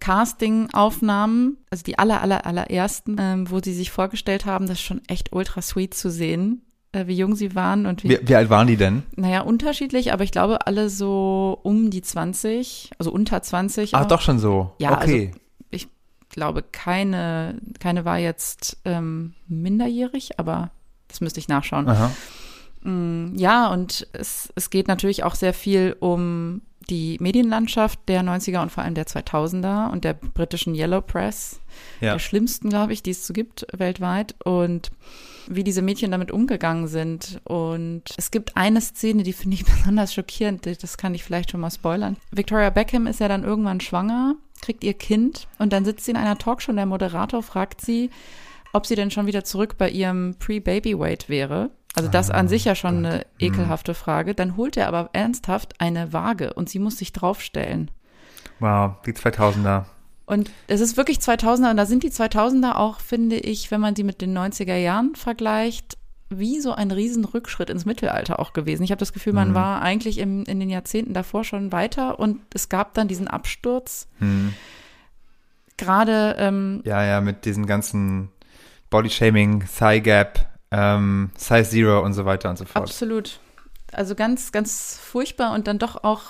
[0.00, 5.02] Casting-Aufnahmen, also die aller, aller, allerersten, ähm, wo sie sich vorgestellt haben, das ist schon
[5.08, 8.34] echt ultra sweet zu sehen, äh, wie jung sie waren und wie, wie, wie.
[8.34, 9.02] alt waren die denn?
[9.16, 13.94] Naja, unterschiedlich, aber ich glaube alle so um die 20, also unter 20.
[13.94, 14.08] Ach, auch.
[14.08, 14.72] doch schon so.
[14.78, 15.28] Ja, okay.
[15.28, 15.88] Also ich
[16.28, 20.70] glaube, keine, keine war jetzt ähm, minderjährig, aber
[21.08, 21.88] das müsste ich nachschauen.
[21.88, 22.10] Aha.
[22.86, 28.62] Mm, ja, und es, es geht natürlich auch sehr viel um die Medienlandschaft der 90er
[28.62, 31.58] und vor allem der 2000er und der britischen Yellow Press,
[32.00, 32.12] ja.
[32.12, 34.92] der schlimmsten, glaube ich, die es so gibt weltweit und
[35.48, 37.40] wie diese Mädchen damit umgegangen sind.
[37.42, 41.60] Und es gibt eine Szene, die finde ich besonders schockierend, das kann ich vielleicht schon
[41.60, 42.16] mal spoilern.
[42.30, 46.16] Victoria Beckham ist ja dann irgendwann schwanger, kriegt ihr Kind und dann sitzt sie in
[46.16, 48.10] einer Talkshow und der Moderator fragt sie,
[48.72, 51.70] ob sie denn schon wieder zurück bei ihrem Pre-Baby-Weight wäre.
[51.96, 53.24] Also das an sich ja schon eine hm.
[53.38, 54.34] ekelhafte Frage.
[54.34, 57.90] Dann holt er aber ernsthaft eine Waage und sie muss sich draufstellen.
[58.60, 59.84] Wow, die 2000er.
[60.26, 63.96] Und es ist wirklich 2000er und da sind die 2000er auch, finde ich, wenn man
[63.96, 65.96] sie mit den 90er Jahren vergleicht,
[66.28, 68.82] wie so ein Riesenrückschritt ins Mittelalter auch gewesen.
[68.82, 69.54] Ich habe das Gefühl, man mhm.
[69.54, 74.08] war eigentlich im, in den Jahrzehnten davor schon weiter und es gab dann diesen Absturz.
[74.18, 74.52] Mhm.
[75.76, 78.30] Gerade ähm, ja, ja, mit diesen ganzen
[78.90, 82.84] Bodyshaming, Thigh Gap, ähm, Size Zero und so weiter und so fort.
[82.84, 83.40] Absolut.
[83.92, 86.22] Also ganz, ganz furchtbar und dann doch auch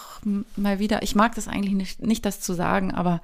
[0.57, 3.21] mal wieder, ich mag das eigentlich nicht, nicht das zu sagen, aber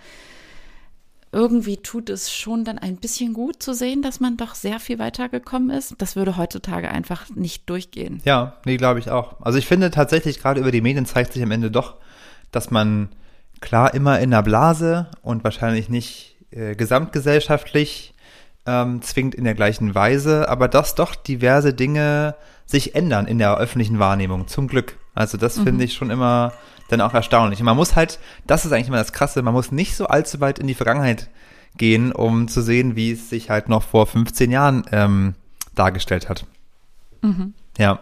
[1.33, 4.98] irgendwie tut es schon dann ein bisschen gut zu sehen, dass man doch sehr viel
[4.98, 5.94] weitergekommen ist.
[5.98, 8.20] Das würde heutzutage einfach nicht durchgehen.
[8.25, 9.40] Ja, nee, glaube ich auch.
[9.40, 11.96] Also ich finde tatsächlich, gerade über die Medien zeigt sich am Ende doch,
[12.51, 13.09] dass man
[13.61, 18.12] klar immer in der Blase und wahrscheinlich nicht äh, gesamtgesellschaftlich
[18.66, 22.35] ähm, zwingend in der gleichen Weise, aber dass doch diverse Dinge
[22.66, 24.96] sich ändern in der öffentlichen Wahrnehmung, zum Glück.
[25.14, 25.64] Also das mhm.
[25.64, 26.53] finde ich schon immer
[26.88, 27.61] dann auch erstaunlich.
[27.61, 30.40] Und man muss halt, das ist eigentlich immer das Krasse, man muss nicht so allzu
[30.40, 31.29] weit in die Vergangenheit
[31.77, 35.35] gehen, um zu sehen, wie es sich halt noch vor 15 Jahren ähm,
[35.75, 36.46] dargestellt hat.
[37.22, 37.55] Mhm.
[37.79, 38.01] Ja.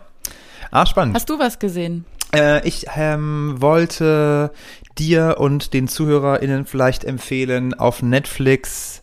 [0.70, 1.14] Ah, spannend.
[1.14, 2.04] Hast du was gesehen?
[2.34, 4.52] Äh, ich ähm, wollte
[4.98, 9.02] dir und den ZuhörerInnen vielleicht empfehlen, auf Netflix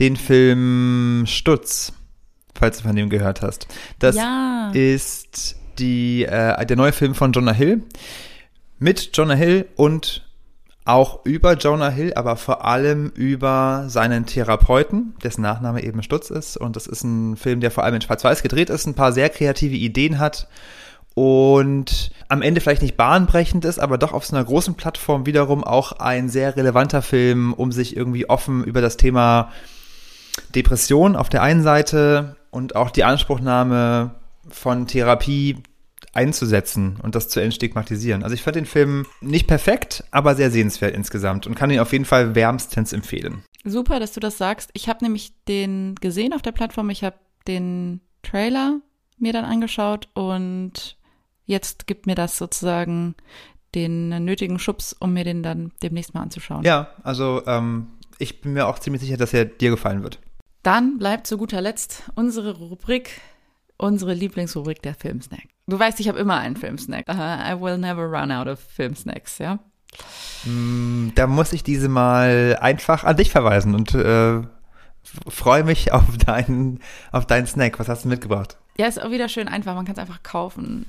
[0.00, 1.92] den Film Stutz,
[2.54, 3.66] falls du von dem gehört hast.
[3.98, 4.70] Das ja.
[4.72, 7.82] ist die, äh, der neue Film von Jonah Hill.
[8.78, 10.24] Mit Jonah Hill und
[10.84, 16.56] auch über Jonah Hill, aber vor allem über seinen Therapeuten, dessen Nachname eben Stutz ist.
[16.56, 19.28] Und das ist ein Film, der vor allem in Schwarz-Weiß gedreht ist, ein paar sehr
[19.28, 20.48] kreative Ideen hat
[21.14, 25.64] und am Ende vielleicht nicht bahnbrechend ist, aber doch auf so einer großen Plattform wiederum
[25.64, 29.50] auch ein sehr relevanter Film, um sich irgendwie offen über das Thema
[30.54, 34.14] Depression auf der einen Seite und auch die Anspruchnahme
[34.48, 35.62] von Therapie
[36.14, 38.22] einzusetzen und das zu entstigmatisieren.
[38.22, 41.92] Also ich fand den Film nicht perfekt, aber sehr sehenswert insgesamt und kann ihn auf
[41.92, 43.42] jeden Fall wärmstens empfehlen.
[43.64, 44.70] Super, dass du das sagst.
[44.72, 46.90] Ich habe nämlich den gesehen auf der Plattform.
[46.90, 48.80] Ich habe den Trailer
[49.18, 50.96] mir dann angeschaut und
[51.44, 53.14] jetzt gibt mir das sozusagen
[53.74, 56.64] den nötigen Schubs, um mir den dann demnächst mal anzuschauen.
[56.64, 60.18] Ja, also ähm, ich bin mir auch ziemlich sicher, dass er dir gefallen wird.
[60.62, 63.20] Dann bleibt zu guter Letzt unsere Rubrik,
[63.76, 65.48] unsere Lieblingsrubrik der Filmsnack.
[65.66, 67.06] Du weißt, ich habe immer einen Filmsnack.
[67.08, 69.58] Uh, I will never run out of Filmsnacks, ja?
[70.44, 74.42] Mm, da muss ich diese mal einfach an dich verweisen und äh,
[75.28, 76.80] freue mich auf deinen,
[77.12, 77.78] auf deinen Snack.
[77.78, 78.58] Was hast du mitgebracht?
[78.78, 79.74] Ja, ist auch wieder schön einfach.
[79.74, 80.86] Man kann es einfach kaufen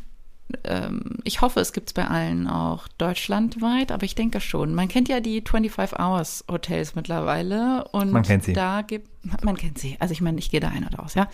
[1.24, 4.74] ich hoffe, es gibt es bei allen auch deutschlandweit, aber ich denke schon.
[4.74, 8.54] Man kennt ja die 25 Hours Hotels mittlerweile und man kennt sie.
[8.54, 9.10] da gibt
[9.44, 9.96] man kennt sie.
[10.00, 11.28] Also ich meine, ich gehe da ein oder aus, ja.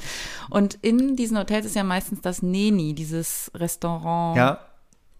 [0.49, 4.37] Und in diesen Hotels ist ja meistens das Neni, dieses Restaurant.
[4.37, 4.59] Ja.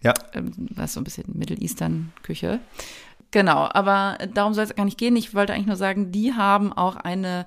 [0.02, 0.12] Ja.
[0.34, 2.60] Ähm, was so ein bisschen Middle Eastern Küche.
[3.30, 5.16] Genau, aber darum soll es gar nicht gehen.
[5.16, 7.46] Ich wollte eigentlich nur sagen, die haben auch eine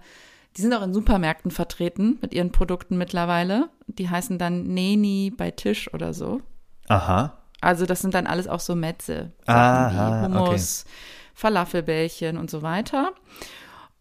[0.58, 3.70] die sind auch in Supermärkten vertreten mit ihren Produkten mittlerweile.
[3.88, 6.42] Die heißen dann Neni bei Tisch oder so.
[6.88, 7.38] Aha.
[7.62, 9.32] Also das sind dann alles auch so Metze.
[9.46, 10.94] Aha, wie Hummus, okay.
[11.34, 13.14] Falafelbällchen und so weiter.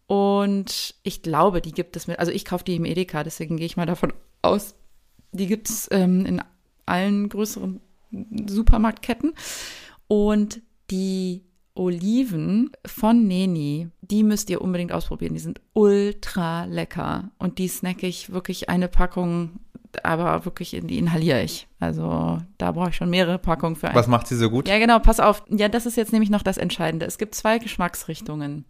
[0.07, 3.65] Und ich glaube, die gibt es mit, also ich kaufe die im Edeka, deswegen gehe
[3.65, 4.73] ich mal davon aus,
[5.31, 6.41] die gibt es ähm, in
[6.85, 7.79] allen größeren
[8.47, 9.33] Supermarktketten.
[10.07, 11.45] Und die
[11.79, 13.87] Oliven von Neni.
[14.01, 15.33] Die müsst ihr unbedingt ausprobieren.
[15.33, 17.31] Die sind ultra lecker.
[17.39, 19.61] Und die snacke ich wirklich eine Packung,
[20.03, 21.67] aber wirklich, in die inhaliere ich.
[21.79, 23.95] Also da brauche ich schon mehrere Packungen für ein.
[23.95, 24.67] Was macht sie so gut?
[24.67, 25.43] Ja, genau, pass auf.
[25.47, 27.05] Ja, das ist jetzt nämlich noch das Entscheidende.
[27.05, 28.65] Es gibt zwei Geschmacksrichtungen.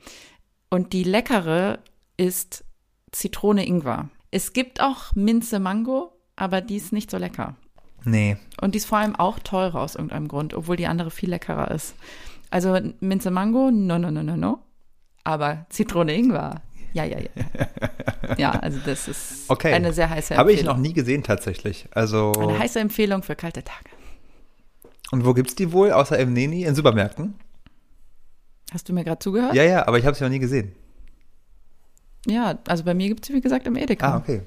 [0.70, 1.80] Und die leckere
[2.16, 2.64] ist
[3.12, 4.10] Zitrone-Ingwer.
[4.30, 7.56] Es gibt auch Minze-Mango, aber die ist nicht so lecker.
[8.06, 8.38] Nee.
[8.62, 11.72] Und die ist vor allem auch teurer aus irgendeinem Grund, obwohl die andere viel leckerer
[11.72, 11.96] ist.
[12.50, 14.60] Also Minze Mango, no, no, no, no, no.
[15.24, 16.62] Aber Zitrone Ingwer,
[16.94, 17.30] ja, ja, ja.
[18.38, 19.74] Ja, also das ist Okay.
[19.74, 20.40] eine sehr heiße Empfehlung.
[20.40, 21.88] Habe ich noch nie gesehen tatsächlich.
[21.92, 23.90] Also Eine heiße Empfehlung für kalte Tage.
[25.12, 27.36] und wo gibt's die wohl außer im Neni in Supermärkten?
[28.72, 29.54] Hast du mir gerade zugehört?
[29.56, 30.74] Ja, ja, aber ich habe sie noch nie gesehen.
[32.28, 34.14] Ja, also bei mir gibt es sie, wie gesagt, im Edeka.
[34.14, 34.42] Ah, okay.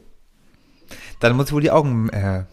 [1.20, 2.44] Dann muss ich wohl die Augen äh,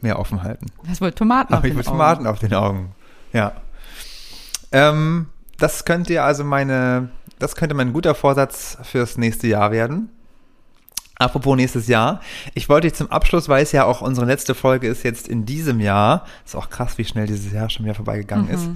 [0.00, 0.66] mehr offen halten.
[0.88, 1.86] Das wohl Tomaten auf ich den Augen.
[1.88, 2.94] Tomaten auf den Augen.
[3.32, 3.52] Ja.
[4.72, 5.26] Ähm,
[5.58, 10.10] das könnte also meine, das könnte mein guter Vorsatz fürs nächste Jahr werden.
[11.16, 12.20] Apropos nächstes Jahr.
[12.54, 15.44] Ich wollte dich zum Abschluss, weil es ja auch unsere letzte Folge ist jetzt in
[15.44, 16.24] diesem Jahr.
[16.46, 18.70] Ist auch krass, wie schnell dieses Jahr schon wieder vorbeigegangen ist.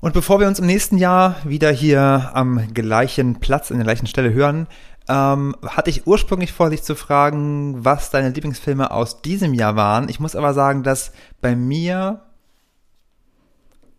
[0.00, 4.06] Und bevor wir uns im nächsten Jahr wieder hier am gleichen Platz, in der gleichen
[4.06, 4.66] Stelle hören,
[5.08, 10.10] ähm, hatte ich ursprünglich vor, dich zu fragen, was deine Lieblingsfilme aus diesem Jahr waren.
[10.10, 12.20] Ich muss aber sagen, dass bei mir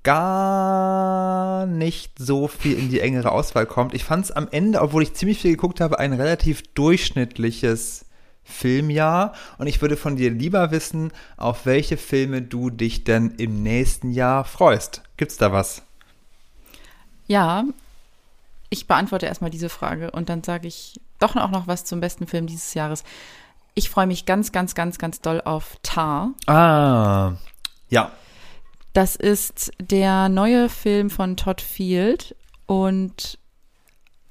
[0.04, 3.94] gar nicht so viel in die engere Auswahl kommt.
[3.94, 8.06] Ich fand es am Ende, obwohl ich ziemlich viel geguckt habe, ein relativ durchschnittliches
[8.44, 9.34] Filmjahr.
[9.58, 14.12] Und ich würde von dir lieber wissen, auf welche Filme du dich denn im nächsten
[14.12, 15.04] Jahr freust.
[15.18, 15.84] Gibt's da was?
[17.28, 17.64] Ja,
[18.70, 22.28] ich beantworte erstmal diese Frage und dann sage ich doch auch noch was zum besten
[22.28, 23.04] Film dieses Jahres.
[23.76, 26.32] Ich freue mich ganz, ganz, ganz, ganz doll auf Tar.
[26.48, 27.34] Ah,
[27.90, 28.12] ja.
[28.94, 32.36] Das ist der neue Film von Todd Field
[32.66, 33.38] und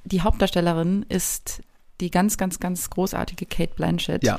[0.05, 1.63] die Hauptdarstellerin ist
[2.01, 4.39] die ganz, ganz, ganz großartige Kate Blanchett, Ja.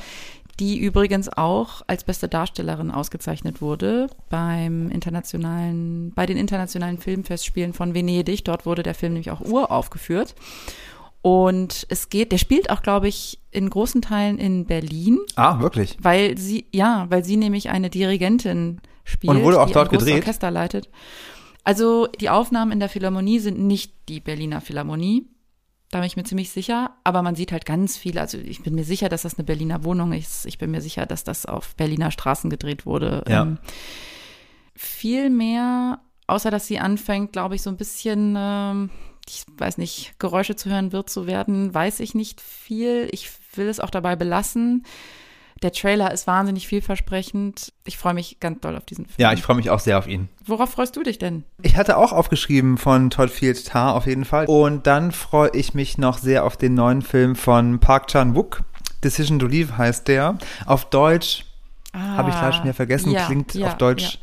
[0.58, 7.94] die übrigens auch als beste Darstellerin ausgezeichnet wurde beim internationalen, bei den internationalen Filmfestspielen von
[7.94, 8.44] Venedig.
[8.44, 10.34] Dort wurde der Film nämlich auch uraufgeführt.
[11.22, 15.96] Und es geht, der spielt auch, glaube ich, in großen Teilen in Berlin, Ah, wirklich?
[16.00, 18.80] weil sie, ja, weil sie nämlich eine Dirigentin
[19.10, 19.30] spielt.
[19.30, 20.16] Und wurde auch dort gedreht?
[20.16, 20.88] Orchester leitet.
[21.64, 25.26] Also die Aufnahmen in der Philharmonie sind nicht die Berliner Philharmonie.
[25.90, 26.94] Da bin ich mir ziemlich sicher.
[27.04, 28.18] Aber man sieht halt ganz viel.
[28.18, 30.46] Also ich bin mir sicher, dass das eine Berliner Wohnung ist.
[30.46, 33.24] Ich bin mir sicher, dass das auf Berliner Straßen gedreht wurde.
[33.28, 33.42] Ja.
[33.42, 33.58] Ähm,
[34.74, 38.90] viel mehr, außer dass sie anfängt, glaube ich, so ein bisschen, ähm,
[39.28, 43.08] ich weiß nicht, Geräusche zu hören, wird zu werden, weiß ich nicht viel.
[43.12, 44.84] Ich will es auch dabei belassen.
[45.62, 47.72] Der Trailer ist wahnsinnig vielversprechend.
[47.84, 49.16] Ich freue mich ganz doll auf diesen Film.
[49.18, 50.28] Ja, ich freue mich auch sehr auf ihn.
[50.46, 51.44] Worauf freust du dich denn?
[51.60, 54.46] Ich hatte auch aufgeschrieben von Todd Field Tar auf jeden Fall.
[54.46, 58.62] Und dann freue ich mich noch sehr auf den neuen Film von Park Chan-wook.
[59.04, 60.38] Decision to Leave heißt der.
[60.64, 61.44] Auf Deutsch
[61.92, 63.10] habe ich leider schon wieder vergessen.
[63.10, 64.20] Ah, Ja, Klingt ja, auf Deutsch ja.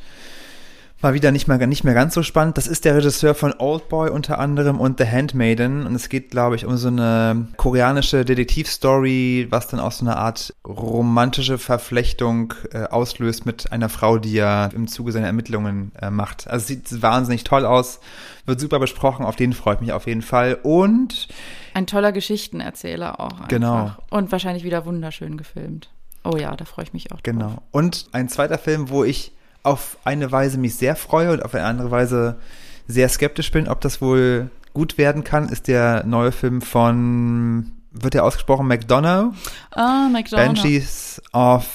[1.01, 2.57] Mal wieder nicht mehr, nicht mehr ganz so spannend.
[2.57, 5.85] Das ist der Regisseur von Oldboy unter anderem und The Handmaiden.
[5.85, 10.17] Und es geht, glaube ich, um so eine koreanische Detektivstory, was dann auch so eine
[10.17, 16.09] Art romantische Verflechtung äh, auslöst mit einer Frau, die er im Zuge seiner Ermittlungen äh,
[16.09, 16.47] macht.
[16.47, 17.99] Also sieht wahnsinnig toll aus,
[18.45, 20.57] wird super besprochen, auf den freut mich auf jeden Fall.
[20.63, 21.27] Und
[21.75, 23.33] Ein toller Geschichtenerzähler auch.
[23.33, 23.47] Einfach.
[23.49, 23.91] Genau.
[24.09, 25.91] Und wahrscheinlich wieder wunderschön gefilmt.
[26.23, 27.23] Oh ja, da freue ich mich auch drauf.
[27.23, 27.61] Genau.
[27.71, 29.36] Und ein zweiter Film, wo ich
[29.67, 32.39] auf eine Weise mich sehr freue und auf eine andere Weise
[32.87, 38.13] sehr skeptisch bin, ob das wohl gut werden kann, ist der neue Film von, wird
[38.13, 39.33] der ausgesprochen, McDonough?
[39.71, 40.61] Ah, McDonald's.
[40.61, 41.67] Banshees of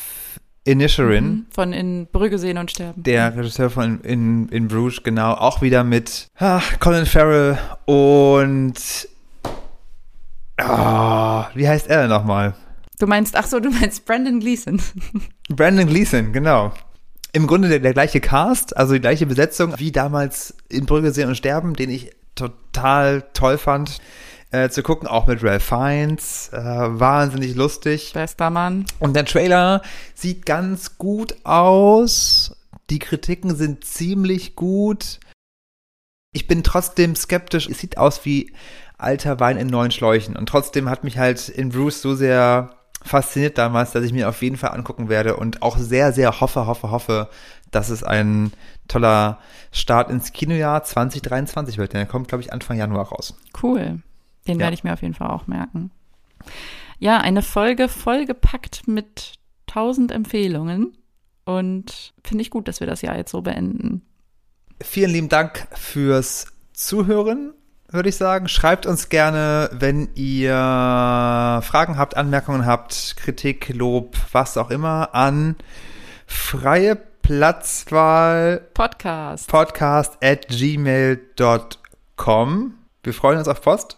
[0.64, 1.24] Inisherin.
[1.24, 1.46] Mhm.
[1.50, 3.02] Von In Brügge sehen und sterben.
[3.02, 9.08] Der Regisseur von in, in Bruges, genau, auch wieder mit ah, Colin Farrell und
[10.58, 12.54] ah, wie heißt er denn nochmal?
[12.98, 14.80] Du meinst, ach so, du meinst Brandon Gleason.
[15.48, 16.72] Brandon Gleason, genau.
[17.32, 21.28] Im Grunde der, der gleiche Cast, also die gleiche Besetzung wie damals in Brügge sehen
[21.28, 24.00] und sterben, den ich total toll fand.
[24.50, 28.12] Äh, zu gucken, auch mit Ralph Fiennes, äh, wahnsinnig lustig.
[28.12, 28.84] Bester Mann.
[28.98, 29.80] Und der Trailer
[30.14, 32.54] sieht ganz gut aus.
[32.90, 35.20] Die Kritiken sind ziemlich gut.
[36.34, 37.66] Ich bin trotzdem skeptisch.
[37.66, 38.52] Es sieht aus wie
[38.98, 40.36] alter Wein in neuen Schläuchen.
[40.36, 44.42] Und trotzdem hat mich halt in Bruce so sehr fasziniert damals, dass ich mir auf
[44.42, 47.28] jeden Fall angucken werde und auch sehr, sehr hoffe, hoffe, hoffe,
[47.70, 48.52] dass es ein
[48.88, 49.38] toller
[49.72, 51.92] Start ins Kinojahr 2023 wird.
[51.92, 53.34] Denn der kommt, glaube ich, Anfang Januar raus.
[53.62, 54.00] Cool.
[54.46, 54.64] Den Ja.
[54.64, 55.90] werde ich mir auf jeden Fall auch merken.
[56.98, 59.34] Ja, eine Folge vollgepackt mit
[59.66, 60.96] tausend Empfehlungen.
[61.44, 64.02] Und finde ich gut, dass wir das Jahr jetzt so beenden.
[64.80, 67.52] Vielen lieben Dank fürs Zuhören,
[67.92, 68.48] würde ich sagen.
[68.48, 70.52] Schreibt uns gerne, wenn ihr
[71.62, 75.56] Fragen habt, Anmerkungen habt, Kritik, Lob, was auch immer, an
[76.26, 79.48] freie Platzwahl Podcast.
[79.48, 81.74] Podcast at gmail.com.
[83.02, 83.96] Wir freuen uns auf Post.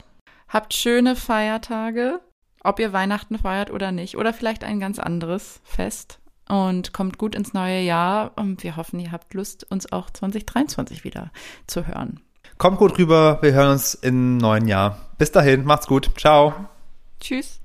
[0.48, 2.20] Habt schöne Feiertage,
[2.62, 4.16] ob ihr Weihnachten feiert oder nicht.
[4.16, 6.20] Oder vielleicht ein ganz anderes Fest.
[6.48, 8.32] Und kommt gut ins neue Jahr.
[8.36, 11.30] Und wir hoffen, ihr habt Lust, uns auch 2023 wieder
[11.66, 12.20] zu hören.
[12.64, 13.40] Kommt gut rüber.
[13.42, 14.96] Wir hören uns im neuen Jahr.
[15.18, 16.10] Bis dahin, macht's gut.
[16.16, 16.54] Ciao.
[17.20, 17.60] Tschüss.